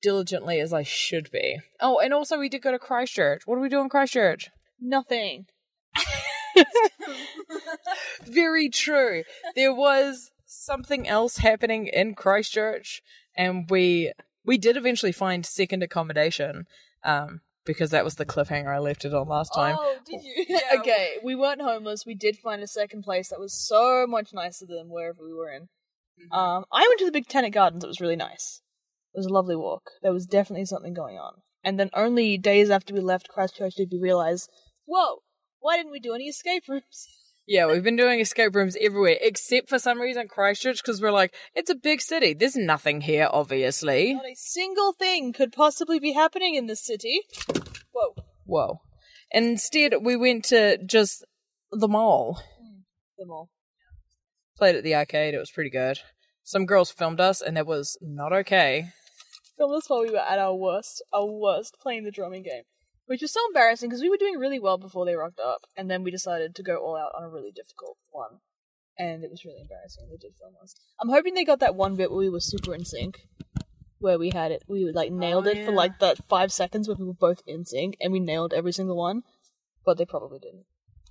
diligently 0.00 0.60
as 0.60 0.72
I 0.72 0.82
should 0.82 1.30
be. 1.30 1.58
Oh, 1.80 1.98
and 1.98 2.12
also 2.12 2.38
we 2.38 2.48
did 2.48 2.62
go 2.62 2.72
to 2.72 2.78
Christchurch. 2.78 3.42
What 3.46 3.56
do 3.56 3.60
we 3.60 3.68
do 3.68 3.80
in 3.80 3.88
Christchurch? 3.88 4.50
Nothing. 4.80 5.46
Very 8.24 8.68
true. 8.68 9.24
There 9.54 9.74
was 9.74 10.30
something 10.46 11.08
else 11.08 11.38
happening 11.38 11.86
in 11.86 12.14
Christchurch, 12.14 13.02
and 13.36 13.68
we 13.70 14.12
we 14.44 14.58
did 14.58 14.76
eventually 14.76 15.12
find 15.12 15.46
second 15.46 15.82
accommodation, 15.82 16.66
um, 17.04 17.40
because 17.64 17.90
that 17.90 18.04
was 18.04 18.16
the 18.16 18.26
cliffhanger 18.26 18.74
I 18.74 18.78
left 18.78 19.04
it 19.04 19.14
on 19.14 19.28
last 19.28 19.54
time. 19.54 19.76
Oh, 19.78 19.96
did 20.04 20.22
you? 20.22 20.58
okay, 20.80 21.16
we 21.22 21.34
weren't 21.34 21.62
homeless. 21.62 22.06
We 22.06 22.14
did 22.14 22.36
find 22.36 22.62
a 22.62 22.66
second 22.66 23.02
place 23.02 23.28
that 23.28 23.40
was 23.40 23.54
so 23.54 24.06
much 24.06 24.32
nicer 24.32 24.66
than 24.66 24.88
wherever 24.88 25.24
we 25.24 25.32
were 25.32 25.50
in. 25.50 25.68
Um, 26.30 26.64
I 26.70 26.86
went 26.86 26.98
to 27.00 27.06
the 27.06 27.12
Big 27.12 27.26
Botanic 27.26 27.54
Gardens. 27.54 27.84
It 27.84 27.88
was 27.88 28.00
really 28.00 28.16
nice. 28.16 28.60
It 29.14 29.18
was 29.18 29.26
a 29.26 29.32
lovely 29.32 29.56
walk. 29.56 29.90
There 30.02 30.12
was 30.12 30.26
definitely 30.26 30.66
something 30.66 30.94
going 30.94 31.18
on. 31.18 31.34
And 31.64 31.78
then 31.78 31.90
only 31.94 32.38
days 32.38 32.70
after 32.70 32.94
we 32.94 33.00
left 33.00 33.28
Christchurch 33.28 33.74
did 33.74 33.88
we 33.92 33.98
realize, 33.98 34.48
whoa, 34.84 35.22
why 35.60 35.76
didn't 35.76 35.92
we 35.92 36.00
do 36.00 36.14
any 36.14 36.24
escape 36.24 36.64
rooms? 36.68 36.82
Yeah, 37.52 37.66
we've 37.66 37.82
been 37.82 37.96
doing 37.96 38.18
escape 38.18 38.54
rooms 38.54 38.78
everywhere, 38.80 39.18
except 39.20 39.68
for 39.68 39.78
some 39.78 40.00
reason 40.00 40.26
Christchurch, 40.26 40.82
because 40.82 41.02
we're 41.02 41.12
like, 41.12 41.34
it's 41.54 41.68
a 41.68 41.74
big 41.74 42.00
city. 42.00 42.32
There's 42.32 42.56
nothing 42.56 43.02
here, 43.02 43.28
obviously. 43.30 44.14
Not 44.14 44.24
a 44.24 44.34
single 44.36 44.94
thing 44.94 45.34
could 45.34 45.52
possibly 45.52 45.98
be 45.98 46.12
happening 46.12 46.54
in 46.54 46.66
this 46.66 46.82
city. 46.82 47.20
Whoa. 47.92 48.14
Whoa. 48.46 48.80
Instead, 49.30 49.96
we 50.00 50.16
went 50.16 50.46
to 50.46 50.82
just 50.82 51.26
the 51.70 51.88
mall. 51.88 52.42
Hmm, 52.58 52.78
the 53.18 53.26
mall. 53.26 53.50
Played 54.56 54.76
at 54.76 54.82
the 54.82 54.94
arcade. 54.94 55.34
It 55.34 55.38
was 55.38 55.50
pretty 55.50 55.68
good. 55.68 55.98
Some 56.44 56.64
girls 56.64 56.90
filmed 56.90 57.20
us, 57.20 57.42
and 57.42 57.58
that 57.58 57.66
was 57.66 57.98
not 58.00 58.32
okay. 58.32 58.92
Filmed 59.58 59.76
us 59.76 59.90
while 59.90 60.00
we 60.00 60.10
were 60.10 60.20
at 60.20 60.38
our 60.38 60.54
worst, 60.54 61.04
our 61.12 61.26
worst, 61.26 61.76
playing 61.82 62.04
the 62.04 62.10
drumming 62.10 62.44
game. 62.44 62.62
Which 63.06 63.20
was 63.20 63.32
so 63.32 63.40
embarrassing 63.48 63.88
because 63.88 64.02
we 64.02 64.08
were 64.08 64.16
doing 64.16 64.38
really 64.38 64.60
well 64.60 64.78
before 64.78 65.04
they 65.04 65.14
rocked 65.14 65.40
up, 65.40 65.62
and 65.76 65.90
then 65.90 66.02
we 66.02 66.10
decided 66.10 66.54
to 66.54 66.62
go 66.62 66.76
all 66.76 66.96
out 66.96 67.12
on 67.16 67.24
a 67.24 67.28
really 67.28 67.50
difficult 67.50 67.96
one. 68.10 68.38
And 68.98 69.24
it 69.24 69.30
was 69.30 69.44
really 69.44 69.60
embarrassing. 69.60 70.06
They 70.10 70.16
did 70.16 70.34
film 70.38 70.54
us. 70.62 70.74
I'm 71.00 71.08
hoping 71.08 71.34
they 71.34 71.44
got 71.44 71.60
that 71.60 71.74
one 71.74 71.96
bit 71.96 72.10
where 72.10 72.20
we 72.20 72.30
were 72.30 72.40
super 72.40 72.74
in 72.74 72.84
sync, 72.84 73.20
where 73.98 74.18
we 74.18 74.30
had 74.30 74.52
it, 74.52 74.62
we 74.68 74.90
like 74.92 75.10
nailed 75.10 75.46
it 75.46 75.64
for 75.64 75.72
like 75.72 75.98
that 75.98 76.24
five 76.28 76.52
seconds 76.52 76.88
where 76.88 76.96
we 76.96 77.06
were 77.06 77.14
both 77.14 77.42
in 77.46 77.64
sync, 77.64 77.96
and 78.00 78.12
we 78.12 78.20
nailed 78.20 78.52
every 78.52 78.72
single 78.72 78.96
one. 78.96 79.22
But 79.84 79.98
they 79.98 80.04
probably 80.04 80.38
didn't. 80.38 80.66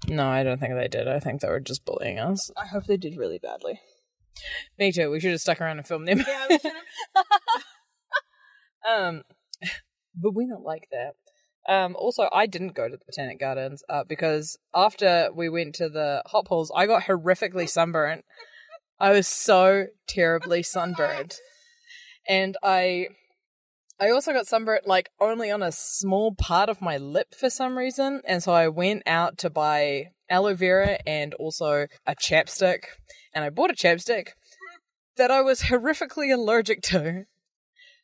No, 0.08 0.27
I 0.27 0.43
don't 0.43 0.60
think 0.60 0.73
they 0.73 0.88
did. 0.88 1.08
I 1.08 1.19
think 1.19 1.41
they 1.41 1.49
were 1.49 1.60
just 1.60 1.86
bullying 1.86 2.19
us. 2.19 2.49
I 2.58 2.67
hope 2.67 2.86
they 2.86 2.97
did 2.97 3.17
really 3.17 3.38
badly. 3.38 3.80
Me 4.80 4.91
too. 4.91 5.12
We 5.12 5.19
should 5.19 5.32
have 5.32 5.41
stuck 5.41 5.62
around 5.62 5.77
and 5.77 5.88
filmed 5.88 6.08
them. 6.08 6.23
Yeah, 6.25 6.45
we 6.49 6.58
should 6.58 6.71
um, 8.89 9.23
but 10.15 10.36
we 10.36 10.47
don't 10.47 10.63
like 10.63 10.88
that. 10.91 11.13
Um, 11.67 11.95
also, 11.95 12.28
I 12.34 12.47
didn't 12.47 12.76
go 12.76 12.89
to 12.89 12.97
the 12.97 13.06
Botanic 13.06 13.39
Gardens 13.39 13.84
uh, 13.88 14.04
because 14.04 14.58
after 14.74 15.30
we 15.34 15.50
went 15.50 15.76
to 15.76 15.89
the 15.89 16.24
hot 16.26 16.45
pools, 16.45 16.71
I 16.76 16.88
got 16.88 17.04
horrifically 17.04 17.69
sunburnt. 17.69 18.26
I 19.00 19.12
was 19.12 19.28
so 19.28 19.88
terribly 20.08 20.63
sunburned, 20.63 21.36
and 22.28 22.56
I, 22.63 23.08
I 24.00 24.12
also 24.12 24.32
got 24.32 24.47
sunburnt 24.47 24.88
like 24.88 25.10
only 25.19 25.50
on 25.50 25.63
a 25.63 25.71
small 25.71 26.36
part 26.36 26.69
of 26.69 26.82
my 26.82 26.97
lip 26.97 27.34
for 27.36 27.50
some 27.50 27.78
reason, 27.78 28.21
and 28.28 28.43
so 28.43 28.52
I 28.52 28.67
went 28.67 29.04
out 29.08 29.38
to 29.39 29.50
buy 29.50 30.12
aloe 30.30 30.56
vera 30.56 31.00
and 31.06 31.34
also 31.36 31.88
a 32.06 32.15
chapstick, 32.15 32.84
and 33.34 33.43
I 33.43 33.50
bought 33.50 33.71
a 33.71 33.76
chapstick 33.76 34.30
that 35.17 35.32
I 35.32 35.41
was 35.41 35.63
horrifically 35.63 36.34
allergic 36.34 36.82
to. 36.84 37.26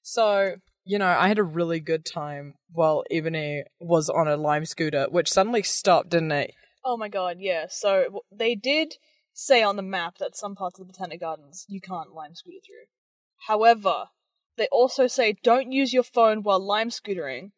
So 0.02 0.56
you 0.88 0.98
know, 0.98 1.08
I 1.08 1.28
had 1.28 1.38
a 1.38 1.44
really 1.44 1.80
good 1.80 2.06
time 2.06 2.56
while 2.72 3.04
Ebony 3.12 3.64
was 3.80 4.10
on 4.10 4.28
a 4.28 4.38
lime 4.38 4.66
scooter, 4.66 5.08
which 5.10 5.30
suddenly 5.30 5.62
stopped, 5.62 6.10
didn't 6.10 6.32
it? 6.32 6.54
Oh 6.86 6.96
my 6.96 7.10
god, 7.10 7.38
yeah. 7.40 7.66
So 7.70 8.22
they 8.32 8.56
did 8.56 8.96
say 9.34 9.62
on 9.62 9.76
the 9.76 9.82
map 9.82 10.18
that 10.20 10.38
some 10.38 10.56
parts 10.56 10.80
of 10.80 10.88
the 10.88 10.94
Botanic 10.94 11.20
Gardens 11.20 11.66
you 11.68 11.82
can't 11.82 12.14
lime 12.14 12.34
scooter 12.34 12.60
through. 12.66 12.88
However, 13.48 14.06
they 14.58 14.68
also 14.72 15.08
say 15.08 15.36
don't 15.44 15.72
use 15.72 15.94
your 15.94 16.04
phone 16.04 16.42
while 16.42 16.66
lime 16.66 16.90
scootering. 16.90 17.52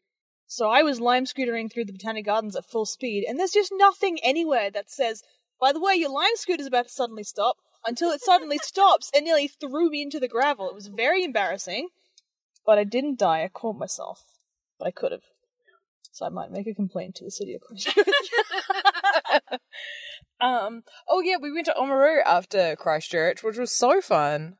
So 0.48 0.70
I 0.70 0.82
was 0.82 1.00
lime 1.00 1.26
scootering 1.26 1.72
through 1.72 1.86
the 1.86 1.94
Botanic 1.94 2.26
Gardens 2.26 2.56
at 2.56 2.66
full 2.66 2.88
speed, 2.88 3.26
and 3.28 3.40
there's 3.40 3.52
just 3.52 3.72
nothing 3.76 4.18
anywhere 4.24 4.72
that 4.72 4.90
says, 4.90 5.22
by 5.62 5.72
the 5.72 5.80
way, 5.80 5.94
your 5.94 6.10
lime 6.10 6.36
scooter's 6.36 6.66
about 6.66 6.88
to 6.88 6.92
suddenly 6.92 7.24
stop, 7.24 7.58
until 7.86 8.10
it 8.10 8.22
suddenly 8.22 8.58
stops 8.64 9.12
and 9.14 9.26
nearly 9.26 9.48
threw 9.48 9.92
me 9.92 10.02
into 10.02 10.20
the 10.20 10.28
gravel. 10.28 10.68
It 10.68 10.76
was 10.76 10.88
very 10.88 11.24
embarrassing. 11.24 11.90
But 12.70 12.78
I 12.78 12.84
didn't 12.84 13.18
die, 13.18 13.44
I 13.44 13.48
caught 13.48 13.80
myself. 13.80 14.22
But 14.78 14.88
I 14.88 14.92
could 14.92 15.12
have. 15.12 15.24
So 16.12 16.24
I 16.28 16.30
might 16.30 16.52
make 16.52 16.68
a 16.68 16.76
complaint 16.76 17.16
to 17.16 17.26
the 17.26 17.32
city 17.32 17.56
of 17.56 17.62
Christchurch. 17.62 18.06
Um, 20.42 20.84
oh 21.10 21.20
yeah, 21.20 21.36
we 21.42 21.52
went 21.52 21.66
to 21.66 21.76
Oamaru 21.78 22.20
after 22.26 22.76
Christchurch, 22.78 23.44
which 23.44 23.58
was 23.58 23.76
so 23.76 24.00
fun. 24.00 24.56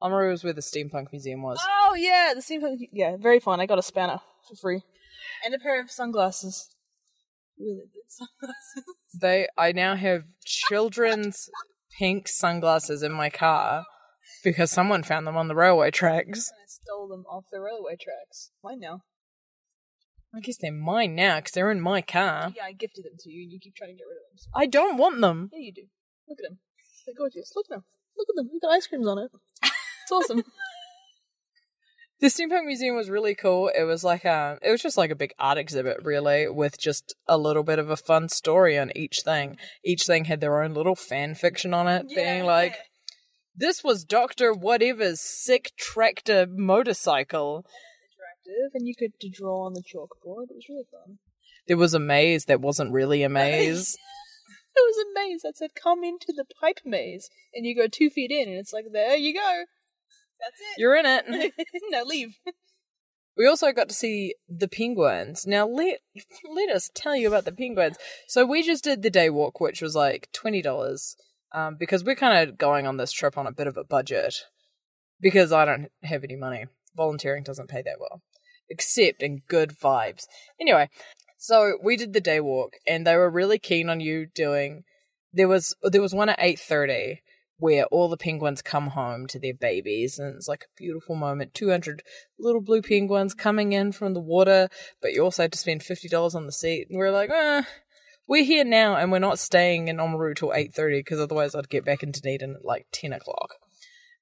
Oamaru 0.00 0.30
was 0.30 0.44
where 0.44 0.52
the 0.52 0.60
steampunk 0.60 1.10
museum 1.10 1.42
was. 1.42 1.58
Oh 1.66 1.96
yeah, 1.96 2.32
the 2.34 2.40
steampunk. 2.40 2.76
Yeah, 2.92 3.16
very 3.18 3.40
fun. 3.40 3.58
I 3.58 3.66
got 3.66 3.80
a 3.80 3.82
spanner 3.82 4.20
for 4.48 4.54
free, 4.54 4.82
and 5.44 5.52
a 5.52 5.58
pair 5.58 5.80
of 5.80 5.90
sunglasses. 5.90 6.68
Really 7.58 7.88
good 7.92 8.08
sunglasses. 8.08 8.84
They 9.20 9.48
I 9.58 9.72
now 9.72 9.96
have 9.96 10.26
children's 10.44 11.48
pink 11.98 12.28
sunglasses 12.28 13.02
in 13.02 13.10
my 13.10 13.30
car 13.30 13.84
because 14.42 14.70
someone 14.70 15.02
found 15.02 15.26
them 15.26 15.36
on 15.36 15.48
the 15.48 15.54
railway 15.54 15.90
tracks. 15.90 16.50
I 16.50 16.66
stole 16.66 17.08
them 17.08 17.24
off 17.30 17.44
the 17.50 17.60
railway 17.60 17.96
tracks. 18.00 18.50
Mine 18.62 18.80
now. 18.80 19.02
I 20.34 20.40
guess 20.40 20.58
they're 20.58 20.72
mine 20.72 21.14
now 21.14 21.36
because 21.36 21.52
they're 21.52 21.70
in 21.70 21.80
my 21.80 22.02
car. 22.02 22.52
Yeah, 22.56 22.64
I 22.64 22.72
gifted 22.72 23.04
them 23.04 23.14
to 23.18 23.30
you, 23.30 23.42
and 23.42 23.52
you 23.52 23.58
keep 23.60 23.74
trying 23.74 23.90
to 23.90 23.96
get 23.96 24.04
rid 24.04 24.16
of 24.16 24.38
them. 24.38 24.50
I 24.54 24.66
don't 24.66 24.96
want 24.96 25.20
them. 25.20 25.50
Yeah, 25.52 25.58
you 25.60 25.72
do. 25.72 25.86
Look 26.28 26.38
at 26.38 26.48
them. 26.48 26.58
They're 27.06 27.14
gorgeous. 27.16 27.52
Look 27.56 27.66
now. 27.70 27.82
Look 28.16 28.28
at 28.30 28.36
them. 28.36 28.48
We've 28.52 28.62
got 28.62 28.70
ice 28.70 28.86
creams 28.86 29.08
on 29.08 29.18
it. 29.18 29.30
It's 29.62 30.12
awesome. 30.12 30.44
The 32.20 32.26
steampunk 32.26 32.66
museum 32.66 32.96
was 32.96 33.08
really 33.08 33.34
cool. 33.34 33.68
It 33.68 33.84
was 33.84 34.04
like 34.04 34.26
a, 34.26 34.58
it 34.60 34.70
was 34.70 34.82
just 34.82 34.98
like 34.98 35.10
a 35.10 35.14
big 35.14 35.32
art 35.38 35.56
exhibit, 35.56 36.04
really, 36.04 36.50
with 36.50 36.78
just 36.78 37.14
a 37.26 37.38
little 37.38 37.62
bit 37.62 37.78
of 37.78 37.88
a 37.88 37.96
fun 37.96 38.28
story 38.28 38.78
on 38.78 38.92
each 38.94 39.22
thing. 39.24 39.56
Each 39.82 40.04
thing 40.04 40.26
had 40.26 40.42
their 40.42 40.62
own 40.62 40.74
little 40.74 40.94
fan 40.94 41.34
fiction 41.34 41.72
on 41.72 41.88
it, 41.88 42.08
being 42.14 42.44
like, 42.44 42.76
"This 43.54 43.82
was 43.82 44.04
Doctor 44.04 44.52
Whatever's 44.52 45.20
sick 45.20 45.72
tractor 45.76 46.46
motorcycle." 46.46 47.64
Interactive, 47.66 48.70
and 48.74 48.86
you 48.86 48.94
could 48.94 49.12
draw 49.32 49.66
on 49.66 49.74
the 49.74 49.82
chalkboard. 49.82 50.50
It 50.50 50.56
was 50.56 50.66
really 50.68 50.86
fun. 50.90 51.18
There 51.66 51.76
was 51.76 51.94
a 51.94 52.00
maze 52.00 52.46
that 52.46 52.60
wasn't 52.60 52.92
really 52.92 53.22
a 53.22 53.28
maze. 53.40 53.96
It 54.76 54.80
was 54.80 54.96
a 54.98 55.14
maze 55.14 55.42
that 55.42 55.56
said, 55.56 55.74
"Come 55.74 56.04
into 56.04 56.32
the 56.34 56.44
pipe 56.60 56.80
maze," 56.84 57.28
and 57.54 57.66
you 57.66 57.74
go 57.74 57.86
two 57.86 58.10
feet 58.10 58.30
in, 58.30 58.48
and 58.48 58.58
it's 58.58 58.72
like, 58.72 58.86
"There 58.92 59.16
you 59.16 59.34
go." 59.34 59.64
That's 60.40 60.60
it. 60.60 60.80
You're 60.80 60.96
in 60.96 61.06
it. 61.06 61.52
now 61.90 62.04
leave. 62.04 62.38
We 63.36 63.46
also 63.46 63.72
got 63.72 63.88
to 63.88 63.94
see 63.94 64.34
the 64.48 64.68
penguins. 64.68 65.46
Now 65.46 65.66
let 65.66 66.00
let 66.54 66.70
us 66.70 66.90
tell 66.94 67.16
you 67.16 67.28
about 67.28 67.44
the 67.44 67.52
penguins. 67.52 67.96
So 68.26 68.44
we 68.44 68.62
just 68.62 68.84
did 68.84 69.02
the 69.02 69.10
day 69.10 69.30
walk, 69.30 69.60
which 69.60 69.80
was 69.80 69.94
like 69.94 70.28
twenty 70.32 70.62
dollars, 70.62 71.16
um, 71.52 71.76
because 71.78 72.04
we're 72.04 72.14
kind 72.14 72.48
of 72.48 72.58
going 72.58 72.86
on 72.86 72.96
this 72.96 73.12
trip 73.12 73.36
on 73.36 73.46
a 73.46 73.52
bit 73.52 73.66
of 73.66 73.76
a 73.76 73.84
budget. 73.84 74.34
Because 75.20 75.52
I 75.52 75.64
don't 75.64 75.88
have 76.02 76.24
any 76.24 76.36
money. 76.36 76.66
Volunteering 76.96 77.44
doesn't 77.44 77.68
pay 77.68 77.82
that 77.82 78.00
well, 78.00 78.22
except 78.68 79.22
in 79.22 79.42
good 79.48 79.78
vibes. 79.78 80.24
Anyway, 80.58 80.88
so 81.36 81.78
we 81.82 81.96
did 81.96 82.14
the 82.14 82.20
day 82.20 82.40
walk, 82.40 82.74
and 82.86 83.06
they 83.06 83.16
were 83.16 83.30
really 83.30 83.58
keen 83.58 83.90
on 83.90 84.00
you 84.00 84.26
doing. 84.34 84.84
There 85.32 85.48
was 85.48 85.74
there 85.82 86.00
was 86.00 86.14
one 86.14 86.30
at 86.30 86.38
eight 86.40 86.58
thirty, 86.58 87.20
where 87.60 87.84
all 87.86 88.08
the 88.08 88.16
penguins 88.16 88.62
come 88.62 88.88
home 88.88 89.26
to 89.26 89.38
their 89.38 89.54
babies 89.54 90.18
and 90.18 90.34
it's 90.34 90.48
like 90.48 90.64
a 90.64 90.76
beautiful 90.76 91.14
moment 91.14 91.54
200 91.54 92.02
little 92.38 92.60
blue 92.60 92.82
penguins 92.82 93.34
coming 93.34 93.72
in 93.72 93.92
from 93.92 94.14
the 94.14 94.20
water 94.20 94.68
but 95.00 95.12
you 95.12 95.22
also 95.22 95.42
had 95.42 95.52
to 95.52 95.58
spend 95.58 95.82
$50 95.82 96.34
on 96.34 96.46
the 96.46 96.52
seat 96.52 96.88
and 96.88 96.98
we're 96.98 97.10
like 97.10 97.30
eh, 97.30 97.62
we're 98.30 98.44
here 98.44 98.64
now 98.64 98.96
and 98.96 99.12
we're 99.12 99.18
not 99.18 99.38
staying 99.38 99.88
in 99.88 99.98
oamaru 99.98 100.34
till 100.34 100.48
8.30 100.48 101.00
because 101.00 101.20
otherwise 101.20 101.54
i'd 101.54 101.68
get 101.68 101.84
back 101.84 102.02
into 102.02 102.22
Dunedin 102.22 102.56
at 102.56 102.64
like 102.64 102.86
10 102.92 103.12
o'clock 103.12 103.56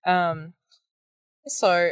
um, 0.07 0.55
so 1.47 1.91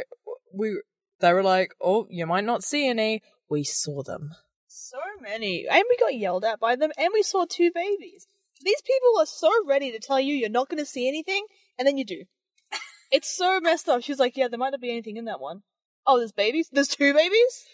we 0.53 0.81
they 1.19 1.31
were 1.31 1.43
like 1.43 1.73
oh 1.81 2.07
you 2.09 2.25
might 2.25 2.43
not 2.43 2.63
see 2.63 2.89
any 2.89 3.21
we 3.49 3.63
saw 3.63 4.03
them 4.03 4.31
So 4.67 4.99
many, 5.21 5.65
and 5.67 5.83
we 5.89 5.97
got 5.97 6.15
yelled 6.15 6.45
at 6.45 6.59
by 6.59 6.75
them, 6.75 6.91
and 6.97 7.09
we 7.13 7.23
saw 7.23 7.45
two 7.45 7.71
babies. 7.73 8.27
These 8.61 8.81
people 8.81 9.19
are 9.19 9.25
so 9.25 9.49
ready 9.65 9.91
to 9.91 9.99
tell 9.99 10.19
you 10.19 10.35
you're 10.35 10.49
not 10.49 10.69
going 10.69 10.77
to 10.77 10.85
see 10.85 11.07
anything, 11.07 11.45
and 11.77 11.87
then 11.87 11.97
you 11.97 12.05
do. 12.05 12.23
it's 13.11 13.35
so 13.35 13.59
messed 13.59 13.89
up. 13.89 14.03
She 14.03 14.11
was 14.11 14.19
like, 14.19 14.37
"Yeah, 14.37 14.49
there 14.49 14.59
might 14.59 14.71
not 14.71 14.81
be 14.81 14.91
anything 14.91 15.17
in 15.17 15.25
that 15.25 15.41
one." 15.41 15.63
Oh, 16.05 16.17
there's 16.19 16.31
babies. 16.31 16.69
There's 16.71 16.87
two 16.87 17.13
babies. 17.13 17.65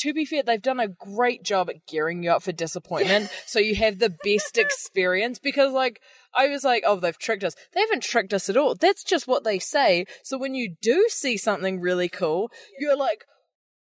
To 0.00 0.14
be 0.14 0.24
fair, 0.24 0.42
they've 0.42 0.60
done 0.60 0.80
a 0.80 0.88
great 0.88 1.42
job 1.42 1.68
at 1.70 1.86
gearing 1.86 2.22
you 2.22 2.30
up 2.30 2.42
for 2.42 2.52
disappointment, 2.52 3.30
so 3.46 3.58
you 3.58 3.74
have 3.76 3.98
the 3.98 4.14
best 4.24 4.58
experience. 4.58 5.38
Because, 5.38 5.72
like, 5.72 6.00
I 6.34 6.48
was 6.48 6.64
like, 6.64 6.82
oh, 6.86 6.98
they've 6.98 7.18
tricked 7.18 7.44
us. 7.44 7.54
They 7.72 7.80
haven't 7.80 8.02
tricked 8.02 8.32
us 8.32 8.48
at 8.48 8.56
all. 8.56 8.74
That's 8.74 9.04
just 9.04 9.28
what 9.28 9.44
they 9.44 9.58
say. 9.58 10.06
So 10.22 10.38
when 10.38 10.54
you 10.54 10.74
do 10.80 11.06
see 11.08 11.36
something 11.36 11.80
really 11.80 12.08
cool, 12.08 12.50
you're 12.78 12.96
like, 12.96 13.24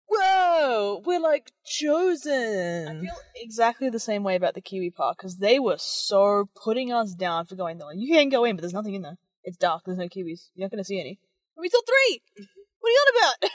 whoa, 0.09 1.03
we're 1.05 1.21
like 1.21 1.53
chosen. 1.65 2.89
I 2.89 3.01
feel 3.01 3.15
exactly 3.37 3.91
the 3.91 3.99
same 3.99 4.23
way 4.23 4.37
about 4.37 4.55
the 4.55 4.61
Kiwi 4.61 4.91
Park 4.91 5.19
because 5.19 5.37
they 5.37 5.59
were 5.59 5.79
so 5.79 6.49
putting 6.65 6.93
us 6.93 7.15
down 7.15 7.47
for 7.47 7.57
going 7.57 7.79
there. 7.79 7.89
Like, 7.89 7.99
you 7.99 8.15
can 8.15 8.29
go 8.29 8.45
in, 8.45 8.57
but 8.57 8.63
there's 8.63 8.73
nothing 8.73 8.95
in 8.95 9.03
there. 9.03 9.19
It's 9.45 9.57
dark. 9.57 9.83
There's 9.85 9.99
no 9.99 10.09
kiwis. 10.09 10.49
You're 10.55 10.65
not 10.65 10.71
going 10.71 10.83
to 10.83 10.85
see 10.85 11.01
any. 11.01 11.21
We 11.59 11.69
saw 11.69 11.81
three. 11.87 12.23
What 12.79 12.91
are 12.91 12.93
you 12.93 12.99
on 12.99 13.33
about? 13.41 13.51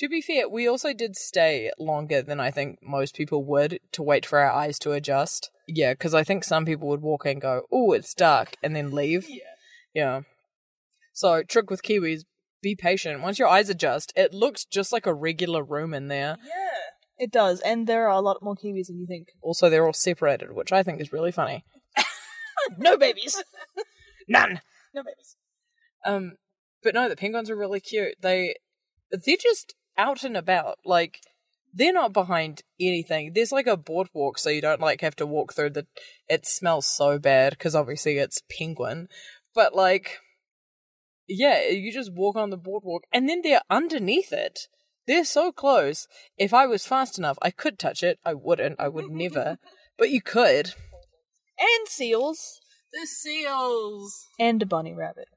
To 0.00 0.08
be 0.08 0.22
fair, 0.22 0.48
we 0.48 0.66
also 0.66 0.94
did 0.94 1.14
stay 1.14 1.70
longer 1.78 2.22
than 2.22 2.40
I 2.40 2.50
think 2.50 2.78
most 2.82 3.14
people 3.14 3.44
would 3.44 3.80
to 3.92 4.02
wait 4.02 4.24
for 4.24 4.38
our 4.38 4.50
eyes 4.50 4.78
to 4.78 4.92
adjust. 4.92 5.50
Yeah, 5.68 5.92
because 5.92 6.14
I 6.14 6.24
think 6.24 6.42
some 6.42 6.64
people 6.64 6.88
would 6.88 7.02
walk 7.02 7.26
in 7.26 7.32
and 7.32 7.40
go, 7.42 7.66
oh, 7.70 7.92
it's 7.92 8.14
dark, 8.14 8.56
and 8.62 8.74
then 8.74 8.92
leave. 8.92 9.28
Yeah. 9.28 9.42
Yeah. 9.92 10.20
So, 11.12 11.42
trick 11.42 11.68
with 11.68 11.82
Kiwis, 11.82 12.22
be 12.62 12.74
patient. 12.74 13.20
Once 13.20 13.38
your 13.38 13.48
eyes 13.48 13.68
adjust, 13.68 14.10
it 14.16 14.32
looks 14.32 14.64
just 14.64 14.90
like 14.90 15.04
a 15.04 15.12
regular 15.12 15.62
room 15.62 15.92
in 15.92 16.08
there. 16.08 16.38
Yeah. 16.46 17.24
It 17.26 17.30
does, 17.30 17.60
and 17.60 17.86
there 17.86 18.08
are 18.08 18.16
a 18.16 18.22
lot 18.22 18.42
more 18.42 18.56
kiwis 18.56 18.86
than 18.86 18.98
you 18.98 19.06
think. 19.06 19.28
Also, 19.42 19.68
they're 19.68 19.84
all 19.84 19.92
separated, 19.92 20.54
which 20.54 20.72
I 20.72 20.82
think 20.82 21.02
is 21.02 21.12
really 21.12 21.30
funny. 21.30 21.66
no 22.78 22.96
babies. 22.96 23.44
None. 24.28 24.62
no 24.94 25.02
babies. 25.02 25.36
Um, 26.06 26.36
but 26.82 26.94
no, 26.94 27.10
the 27.10 27.16
penguins 27.16 27.50
are 27.50 27.56
really 27.56 27.80
cute. 27.80 28.14
They, 28.22 28.54
they're 29.10 29.36
just 29.38 29.74
out 29.96 30.24
and 30.24 30.36
about. 30.36 30.78
Like, 30.84 31.20
they're 31.72 31.92
not 31.92 32.12
behind 32.12 32.62
anything. 32.80 33.32
There's 33.34 33.52
like 33.52 33.66
a 33.66 33.76
boardwalk, 33.76 34.38
so 34.38 34.50
you 34.50 34.60
don't 34.60 34.80
like 34.80 35.00
have 35.00 35.16
to 35.16 35.26
walk 35.26 35.54
through 35.54 35.70
the. 35.70 35.86
It 36.28 36.46
smells 36.46 36.86
so 36.86 37.18
bad 37.18 37.50
because 37.50 37.74
obviously 37.74 38.18
it's 38.18 38.42
penguin, 38.50 39.08
but 39.54 39.74
like, 39.74 40.18
yeah, 41.28 41.68
you 41.68 41.92
just 41.92 42.12
walk 42.12 42.36
on 42.36 42.50
the 42.50 42.56
boardwalk, 42.56 43.04
and 43.12 43.28
then 43.28 43.42
they're 43.42 43.62
underneath 43.70 44.32
it. 44.32 44.68
They're 45.06 45.24
so 45.24 45.52
close. 45.52 46.06
If 46.36 46.54
I 46.54 46.66
was 46.66 46.86
fast 46.86 47.18
enough, 47.18 47.38
I 47.42 47.50
could 47.50 47.78
touch 47.78 48.02
it. 48.02 48.18
I 48.24 48.34
wouldn't. 48.34 48.78
I 48.78 48.88
would 48.88 49.10
never. 49.10 49.58
But 49.98 50.08
you 50.08 50.22
could. 50.22 50.72
And 51.58 51.86
seals. 51.86 52.58
The 52.90 53.06
seals. 53.06 54.28
And 54.38 54.62
a 54.62 54.66
bunny 54.66 54.94
rabbit. 54.94 55.28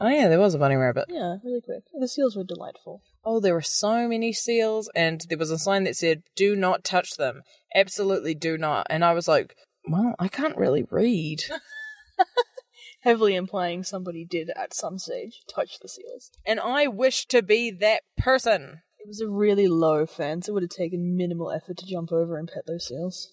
Oh 0.00 0.08
yeah, 0.08 0.28
there 0.28 0.40
was 0.40 0.54
a 0.54 0.58
bunny 0.58 0.76
rabbit. 0.76 1.06
Yeah, 1.08 1.36
really 1.44 1.60
quick. 1.60 1.82
The 1.98 2.08
seals 2.08 2.34
were 2.36 2.44
delightful. 2.44 3.02
Oh, 3.24 3.38
there 3.38 3.52
were 3.54 3.60
so 3.60 4.08
many 4.08 4.32
seals, 4.32 4.90
and 4.94 5.20
there 5.28 5.36
was 5.36 5.50
a 5.50 5.58
sign 5.58 5.84
that 5.84 5.96
said, 5.96 6.22
"Do 6.34 6.56
not 6.56 6.84
touch 6.84 7.16
them. 7.16 7.42
Absolutely 7.74 8.34
do 8.34 8.56
not." 8.56 8.86
And 8.88 9.04
I 9.04 9.12
was 9.12 9.28
like, 9.28 9.54
"Well, 9.86 10.14
I 10.18 10.28
can't 10.28 10.56
really 10.56 10.84
read." 10.90 11.42
Heavily 13.02 13.34
implying 13.34 13.82
somebody 13.82 14.24
did 14.24 14.50
at 14.56 14.74
some 14.74 14.98
stage 14.98 15.40
touch 15.54 15.78
the 15.80 15.88
seals. 15.88 16.30
and 16.46 16.60
I 16.60 16.86
wish 16.86 17.26
to 17.26 17.42
be 17.42 17.70
that 17.70 18.02
person. 18.18 18.82
It 18.98 19.08
was 19.08 19.20
a 19.20 19.28
really 19.28 19.68
low 19.68 20.04
fence. 20.04 20.48
It 20.48 20.52
would 20.52 20.62
have 20.62 20.70
taken 20.70 21.16
minimal 21.16 21.50
effort 21.50 21.78
to 21.78 21.86
jump 21.86 22.12
over 22.12 22.36
and 22.36 22.50
pet 22.52 22.64
those 22.66 22.86
seals. 22.88 23.32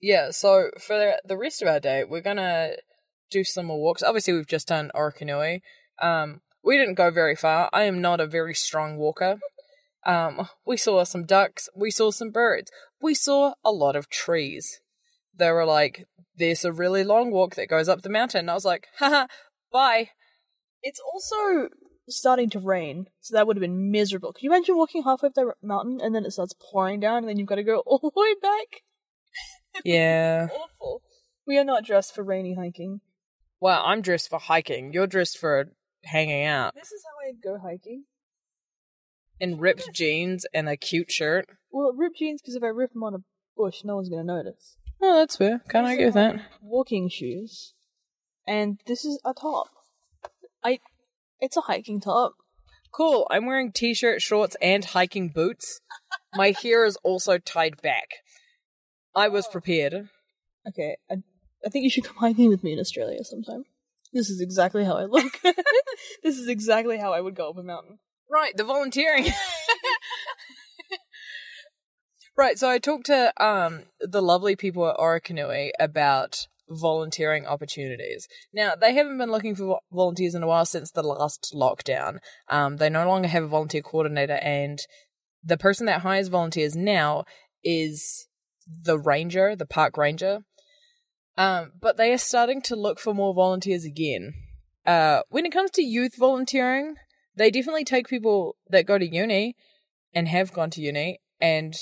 Yeah, 0.00 0.30
so 0.30 0.70
for 0.78 1.14
the 1.24 1.36
rest 1.36 1.60
of 1.62 1.68
our 1.68 1.80
day, 1.80 2.04
we're 2.04 2.20
gonna 2.20 2.76
do 3.30 3.42
some 3.42 3.66
more 3.66 3.80
walks. 3.80 4.02
Obviously, 4.02 4.32
we've 4.34 4.46
just 4.46 4.68
done 4.68 4.92
Orokonui. 4.94 5.60
Um, 6.00 6.40
we 6.62 6.78
didn't 6.78 6.94
go 6.94 7.10
very 7.10 7.36
far. 7.36 7.68
I 7.72 7.84
am 7.84 8.00
not 8.00 8.20
a 8.20 8.26
very 8.26 8.54
strong 8.54 8.96
walker. 8.96 9.38
Um, 10.06 10.48
we 10.66 10.76
saw 10.76 11.04
some 11.04 11.24
ducks. 11.24 11.68
We 11.74 11.90
saw 11.90 12.10
some 12.10 12.30
birds. 12.30 12.70
We 13.00 13.14
saw 13.14 13.54
a 13.64 13.72
lot 13.72 13.96
of 13.96 14.08
trees. 14.08 14.80
They 15.36 15.50
were 15.50 15.66
like, 15.66 16.06
"There's 16.36 16.64
a 16.64 16.72
really 16.72 17.04
long 17.04 17.30
walk 17.30 17.54
that 17.56 17.68
goes 17.68 17.88
up 17.88 18.02
the 18.02 18.08
mountain." 18.08 18.40
And 18.40 18.50
I 18.50 18.54
was 18.54 18.64
like, 18.64 18.88
"Haha, 18.98 19.26
bye." 19.72 20.10
It's 20.82 21.00
also 21.00 21.68
starting 22.08 22.50
to 22.50 22.60
rain, 22.60 23.06
so 23.20 23.34
that 23.34 23.46
would 23.46 23.56
have 23.56 23.62
been 23.62 23.90
miserable. 23.90 24.32
Can 24.32 24.44
you 24.44 24.54
imagine 24.54 24.76
walking 24.76 25.02
halfway 25.02 25.28
up 25.28 25.34
the 25.34 25.54
mountain 25.62 26.00
and 26.02 26.14
then 26.14 26.24
it 26.24 26.32
starts 26.32 26.54
pouring 26.70 27.00
down 27.00 27.18
and 27.18 27.28
then 27.28 27.38
you've 27.38 27.48
got 27.48 27.56
to 27.56 27.62
go 27.62 27.78
all 27.86 27.98
the 27.98 28.10
way 28.14 28.34
back? 28.40 28.82
Yeah. 29.84 30.48
Awful. 30.80 31.02
We 31.46 31.58
are 31.58 31.64
not 31.64 31.84
dressed 31.84 32.14
for 32.14 32.22
rainy 32.22 32.54
hiking. 32.54 33.00
Well, 33.60 33.82
I'm 33.84 34.02
dressed 34.02 34.28
for 34.28 34.38
hiking. 34.38 34.92
You're 34.92 35.06
dressed 35.06 35.38
for 35.38 35.70
hanging 36.04 36.44
out 36.44 36.74
This 36.74 36.92
is 36.92 37.02
how 37.04 37.28
I'd 37.28 37.42
go 37.42 37.58
hiking. 37.58 38.04
in 39.40 39.58
ripped 39.58 39.92
jeans 39.92 40.46
and 40.54 40.68
a 40.68 40.76
cute 40.76 41.10
shirt. 41.10 41.46
Well, 41.70 41.92
ripped 41.92 42.18
jeans 42.18 42.40
because 42.40 42.54
if 42.54 42.62
I 42.62 42.68
rip 42.68 42.92
them 42.92 43.02
on 43.02 43.14
a 43.14 43.18
bush, 43.56 43.82
no 43.84 43.96
one's 43.96 44.08
going 44.08 44.26
to 44.26 44.34
notice. 44.34 44.76
Oh, 45.02 45.18
that's 45.18 45.36
fair. 45.36 45.60
Can 45.68 45.84
I 45.84 45.96
get 45.96 46.06
with 46.06 46.14
that? 46.14 46.40
Walking 46.62 47.08
shoes, 47.08 47.74
and 48.46 48.80
this 48.86 49.04
is 49.04 49.20
a 49.24 49.34
top. 49.34 49.68
I, 50.62 50.78
it's 51.40 51.56
a 51.56 51.62
hiking 51.62 52.00
top. 52.00 52.34
Cool. 52.90 53.26
I'm 53.30 53.44
wearing 53.44 53.72
t-shirt, 53.72 54.22
shorts, 54.22 54.56
and 54.62 54.84
hiking 54.84 55.28
boots. 55.28 55.80
My 56.34 56.54
hair 56.62 56.84
is 56.84 56.96
also 57.02 57.38
tied 57.38 57.82
back. 57.82 58.08
I 59.14 59.28
was 59.28 59.46
oh. 59.48 59.50
prepared. 59.50 60.08
Okay, 60.66 60.96
I, 61.10 61.16
I 61.66 61.68
think 61.68 61.82
you 61.82 61.90
should 61.90 62.04
come 62.08 62.16
hiking 62.16 62.48
with 62.48 62.64
me 62.64 62.72
in 62.72 62.78
Australia 62.78 63.24
sometime. 63.24 63.64
This 64.14 64.30
is 64.30 64.40
exactly 64.40 64.84
how 64.84 64.96
I 64.96 65.04
look. 65.04 65.40
this 66.22 66.38
is 66.38 66.48
exactly 66.48 66.96
how 66.98 67.12
I 67.12 67.20
would 67.20 67.34
go 67.34 67.50
up 67.50 67.58
a 67.58 67.62
mountain. 67.62 67.98
Right, 68.30 68.56
the 68.56 68.64
volunteering. 68.64 69.26
Right, 72.36 72.58
so 72.58 72.68
I 72.68 72.78
talked 72.78 73.06
to 73.06 73.32
um 73.42 73.84
the 74.00 74.22
lovely 74.22 74.56
people 74.56 74.88
at 74.88 74.96
Orokonui 74.96 75.70
about 75.78 76.48
volunteering 76.68 77.46
opportunities. 77.46 78.26
Now, 78.52 78.74
they 78.74 78.94
haven't 78.94 79.18
been 79.18 79.30
looking 79.30 79.54
for 79.54 79.80
volunteers 79.92 80.34
in 80.34 80.42
a 80.42 80.46
while 80.46 80.64
since 80.64 80.90
the 80.90 81.02
last 81.02 81.52
lockdown. 81.54 82.18
Um, 82.48 82.78
they 82.78 82.90
no 82.90 83.06
longer 83.06 83.28
have 83.28 83.44
a 83.44 83.48
volunteer 83.48 83.82
coordinator, 83.82 84.40
and 84.42 84.80
the 85.44 85.58
person 85.58 85.86
that 85.86 86.00
hires 86.00 86.28
volunteers 86.28 86.74
now 86.74 87.24
is 87.62 88.26
the 88.66 88.98
ranger, 88.98 89.54
the 89.54 89.66
park 89.66 89.96
ranger. 89.96 90.40
Um, 91.36 91.72
but 91.80 91.96
they 91.96 92.12
are 92.12 92.18
starting 92.18 92.62
to 92.62 92.76
look 92.76 92.98
for 93.00 93.14
more 93.14 93.34
volunteers 93.34 93.84
again. 93.84 94.34
Uh, 94.86 95.22
when 95.30 95.46
it 95.46 95.52
comes 95.52 95.70
to 95.72 95.82
youth 95.82 96.16
volunteering, 96.16 96.94
they 97.36 97.50
definitely 97.50 97.84
take 97.84 98.08
people 98.08 98.56
that 98.68 98.86
go 98.86 98.98
to 98.98 99.06
uni 99.06 99.56
and 100.14 100.28
have 100.28 100.52
gone 100.52 100.70
to 100.70 100.80
uni 100.80 101.20
and 101.40 101.74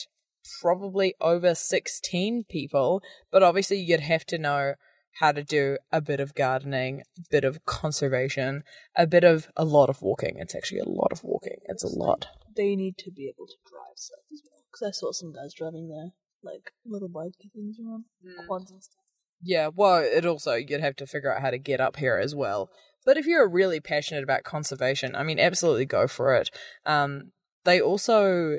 probably 0.60 1.14
over 1.20 1.54
16 1.54 2.44
people, 2.48 3.02
but 3.30 3.42
obviously 3.42 3.78
you'd 3.78 4.00
have 4.00 4.24
to 4.26 4.38
know 4.38 4.74
how 5.20 5.30
to 5.32 5.42
do 5.42 5.76
a 5.92 6.00
bit 6.00 6.20
of 6.20 6.34
gardening, 6.34 7.02
a 7.18 7.22
bit 7.30 7.44
of 7.44 7.64
conservation, 7.66 8.64
a 8.96 9.06
bit 9.06 9.24
of 9.24 9.48
a 9.56 9.64
lot 9.64 9.90
of 9.90 10.00
walking. 10.00 10.36
It's 10.38 10.54
actually 10.54 10.80
a 10.80 10.88
lot 10.88 11.12
of 11.12 11.22
walking. 11.22 11.58
It's 11.66 11.84
a 11.84 11.88
lot. 11.88 12.28
They 12.56 12.74
need 12.76 12.96
to 12.98 13.10
be 13.10 13.28
able 13.28 13.46
to 13.46 13.56
drive 13.68 13.96
stuff 13.96 14.24
as 14.32 14.42
well. 14.44 14.62
Because 14.70 14.88
I 14.88 14.92
saw 14.92 15.12
some 15.12 15.32
guys 15.32 15.52
driving 15.52 15.88
their 15.88 16.12
like 16.42 16.72
little 16.84 17.08
bike 17.08 17.34
things 17.52 17.76
around, 17.78 18.04
quads 18.46 18.70
and 18.70 18.82
stuff. 18.82 19.01
Yeah, 19.42 19.70
well, 19.74 19.98
it 19.98 20.24
also 20.24 20.54
you'd 20.54 20.80
have 20.80 20.96
to 20.96 21.06
figure 21.06 21.34
out 21.34 21.42
how 21.42 21.50
to 21.50 21.58
get 21.58 21.80
up 21.80 21.96
here 21.96 22.16
as 22.16 22.34
well. 22.34 22.70
But 23.04 23.16
if 23.16 23.26
you're 23.26 23.48
really 23.48 23.80
passionate 23.80 24.22
about 24.22 24.44
conservation, 24.44 25.16
I 25.16 25.24
mean, 25.24 25.40
absolutely 25.40 25.86
go 25.86 26.06
for 26.06 26.34
it. 26.34 26.50
Um, 26.86 27.32
they 27.64 27.80
also, 27.80 28.58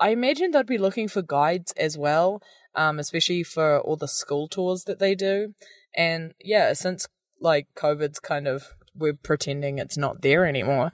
I 0.00 0.10
imagine 0.10 0.50
they'd 0.50 0.66
be 0.66 0.78
looking 0.78 1.08
for 1.08 1.20
guides 1.20 1.72
as 1.76 1.98
well, 1.98 2.42
um, 2.74 2.98
especially 2.98 3.42
for 3.42 3.80
all 3.80 3.96
the 3.96 4.08
school 4.08 4.48
tours 4.48 4.84
that 4.84 4.98
they 4.98 5.14
do. 5.14 5.54
And 5.94 6.32
yeah, 6.42 6.72
since 6.72 7.06
like 7.40 7.68
COVID's 7.76 8.20
kind 8.20 8.48
of, 8.48 8.68
we're 8.94 9.14
pretending 9.14 9.78
it's 9.78 9.98
not 9.98 10.22
there 10.22 10.46
anymore. 10.46 10.90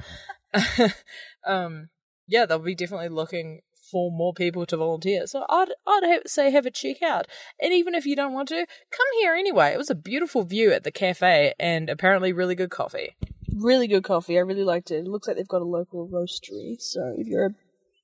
um, 1.47 1.89
yeah, 2.27 2.47
they'll 2.47 2.59
be 2.59 2.75
definitely 2.75 3.09
looking 3.09 3.61
for 3.91 4.11
more 4.11 4.35
people 4.35 4.67
to 4.67 4.77
volunteer. 4.77 5.27
So 5.27 5.45
I'd 5.49 5.69
I'd 5.87 6.05
have, 6.05 6.23
say 6.27 6.51
have 6.51 6.67
a 6.67 6.71
check 6.71 7.03
out. 7.03 7.27
And 7.61 7.73
even 7.73 7.95
if 7.95 8.07
you 8.07 8.17
don't 8.17 8.33
want 8.33 8.49
to, 8.49 8.67
come 8.91 9.07
here 9.21 9.35
anyway. 9.35 9.73
It 9.73 9.79
was 9.79 9.91
a 9.91 9.95
beautiful 9.95 10.45
view 10.45 10.73
at 10.73 10.85
the 10.85 10.91
cafe 10.91 11.55
and 11.59 11.89
apparently 11.89 12.33
really 12.33 12.55
good 12.55 12.71
coffee. 12.71 13.17
Really 13.55 13.87
good 13.87 14.05
coffee. 14.05 14.37
I 14.37 14.43
really 14.43 14.65
liked 14.65 14.91
it. 14.91 15.07
It 15.07 15.09
looks 15.09 15.27
like 15.27 15.37
they've 15.37 15.49
got 15.49 15.63
a 15.63 15.65
local 15.65 16.09
roastery. 16.09 16.77
So 16.79 17.15
if 17.17 17.27
you're 17.27 17.47
a 17.47 17.55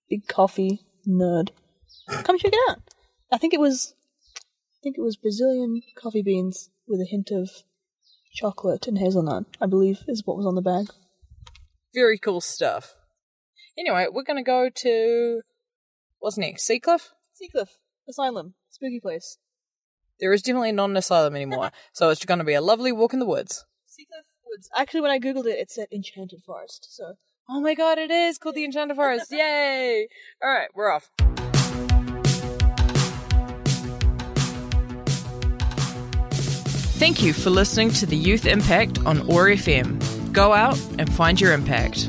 big 0.09 0.27
coffee 0.27 0.81
nerd, 1.07 1.51
come 2.09 2.39
check 2.39 2.53
it 2.53 2.71
out. 2.71 2.79
I 3.31 3.39
think 3.39 3.55
it 3.55 3.61
was, 3.61 3.95
I 4.37 4.79
think 4.83 4.97
it 4.99 5.03
was 5.03 5.17
Brazilian 5.17 5.81
coffee 5.97 6.23
beans 6.23 6.71
with 6.87 7.01
a 7.01 7.09
hint 7.09 7.31
of 7.31 7.51
chocolate 8.35 8.87
and 8.87 8.99
hazelnut. 8.99 9.45
I 9.61 9.67
believe 9.67 10.01
is 10.09 10.23
what 10.25 10.37
was 10.37 10.47
on 10.47 10.55
the 10.55 10.63
bag. 10.63 10.87
Very 11.95 12.19
cool 12.19 12.41
stuff. 12.41 12.95
Anyway, 13.79 14.07
we're 14.11 14.25
gonna 14.25 14.43
go 14.43 14.71
to 14.75 15.43
what's 16.23 16.39
next? 16.39 16.69
Seacliff? 16.69 17.11
Seacliff 17.35 17.69
Asylum, 18.09 18.55
spooky 18.71 19.01
place. 19.01 19.39
There 20.21 20.33
is 20.33 20.43
definitely 20.43 20.73
not 20.73 20.91
an 20.91 20.97
asylum 20.97 21.35
anymore, 21.35 21.73
so 21.93 22.11
it's 22.11 22.25
gonna 22.25 22.45
be 22.45 22.55
a 22.55 22.61
lovely 22.61 22.93
walk 22.93 23.13
in 23.13 23.19
the 23.19 23.27
woods. 23.27 23.67
Seacliff 23.87 24.25
Woods. 24.49 24.71
Actually, 24.77 25.01
when 25.01 25.11
I 25.11 25.19
googled 25.19 25.47
it, 25.47 25.59
it 25.59 25.71
said 25.71 25.89
Enchanted 25.93 26.43
Forest. 26.45 26.87
So 26.91 27.15
Oh 27.51 27.61
my 27.61 27.75
god, 27.75 27.99
it 27.99 28.11
is 28.11 28.39
called 28.39 28.55
the 28.55 28.65
Enchanted 28.65 28.97
Forest. 28.97 29.27
Yay! 29.33 30.07
Alright, 30.43 30.69
we're 30.75 30.91
off. 30.91 31.11
Thank 36.99 37.23
you 37.23 37.33
for 37.33 37.51
listening 37.51 37.91
to 37.91 38.07
the 38.07 38.17
Youth 38.17 38.47
Impact 38.47 39.01
on 39.05 39.23
OAR 39.23 39.49
FM. 39.49 40.33
Go 40.33 40.53
out 40.53 40.81
and 40.99 41.13
find 41.13 41.41
your 41.41 41.53
impact. 41.53 42.09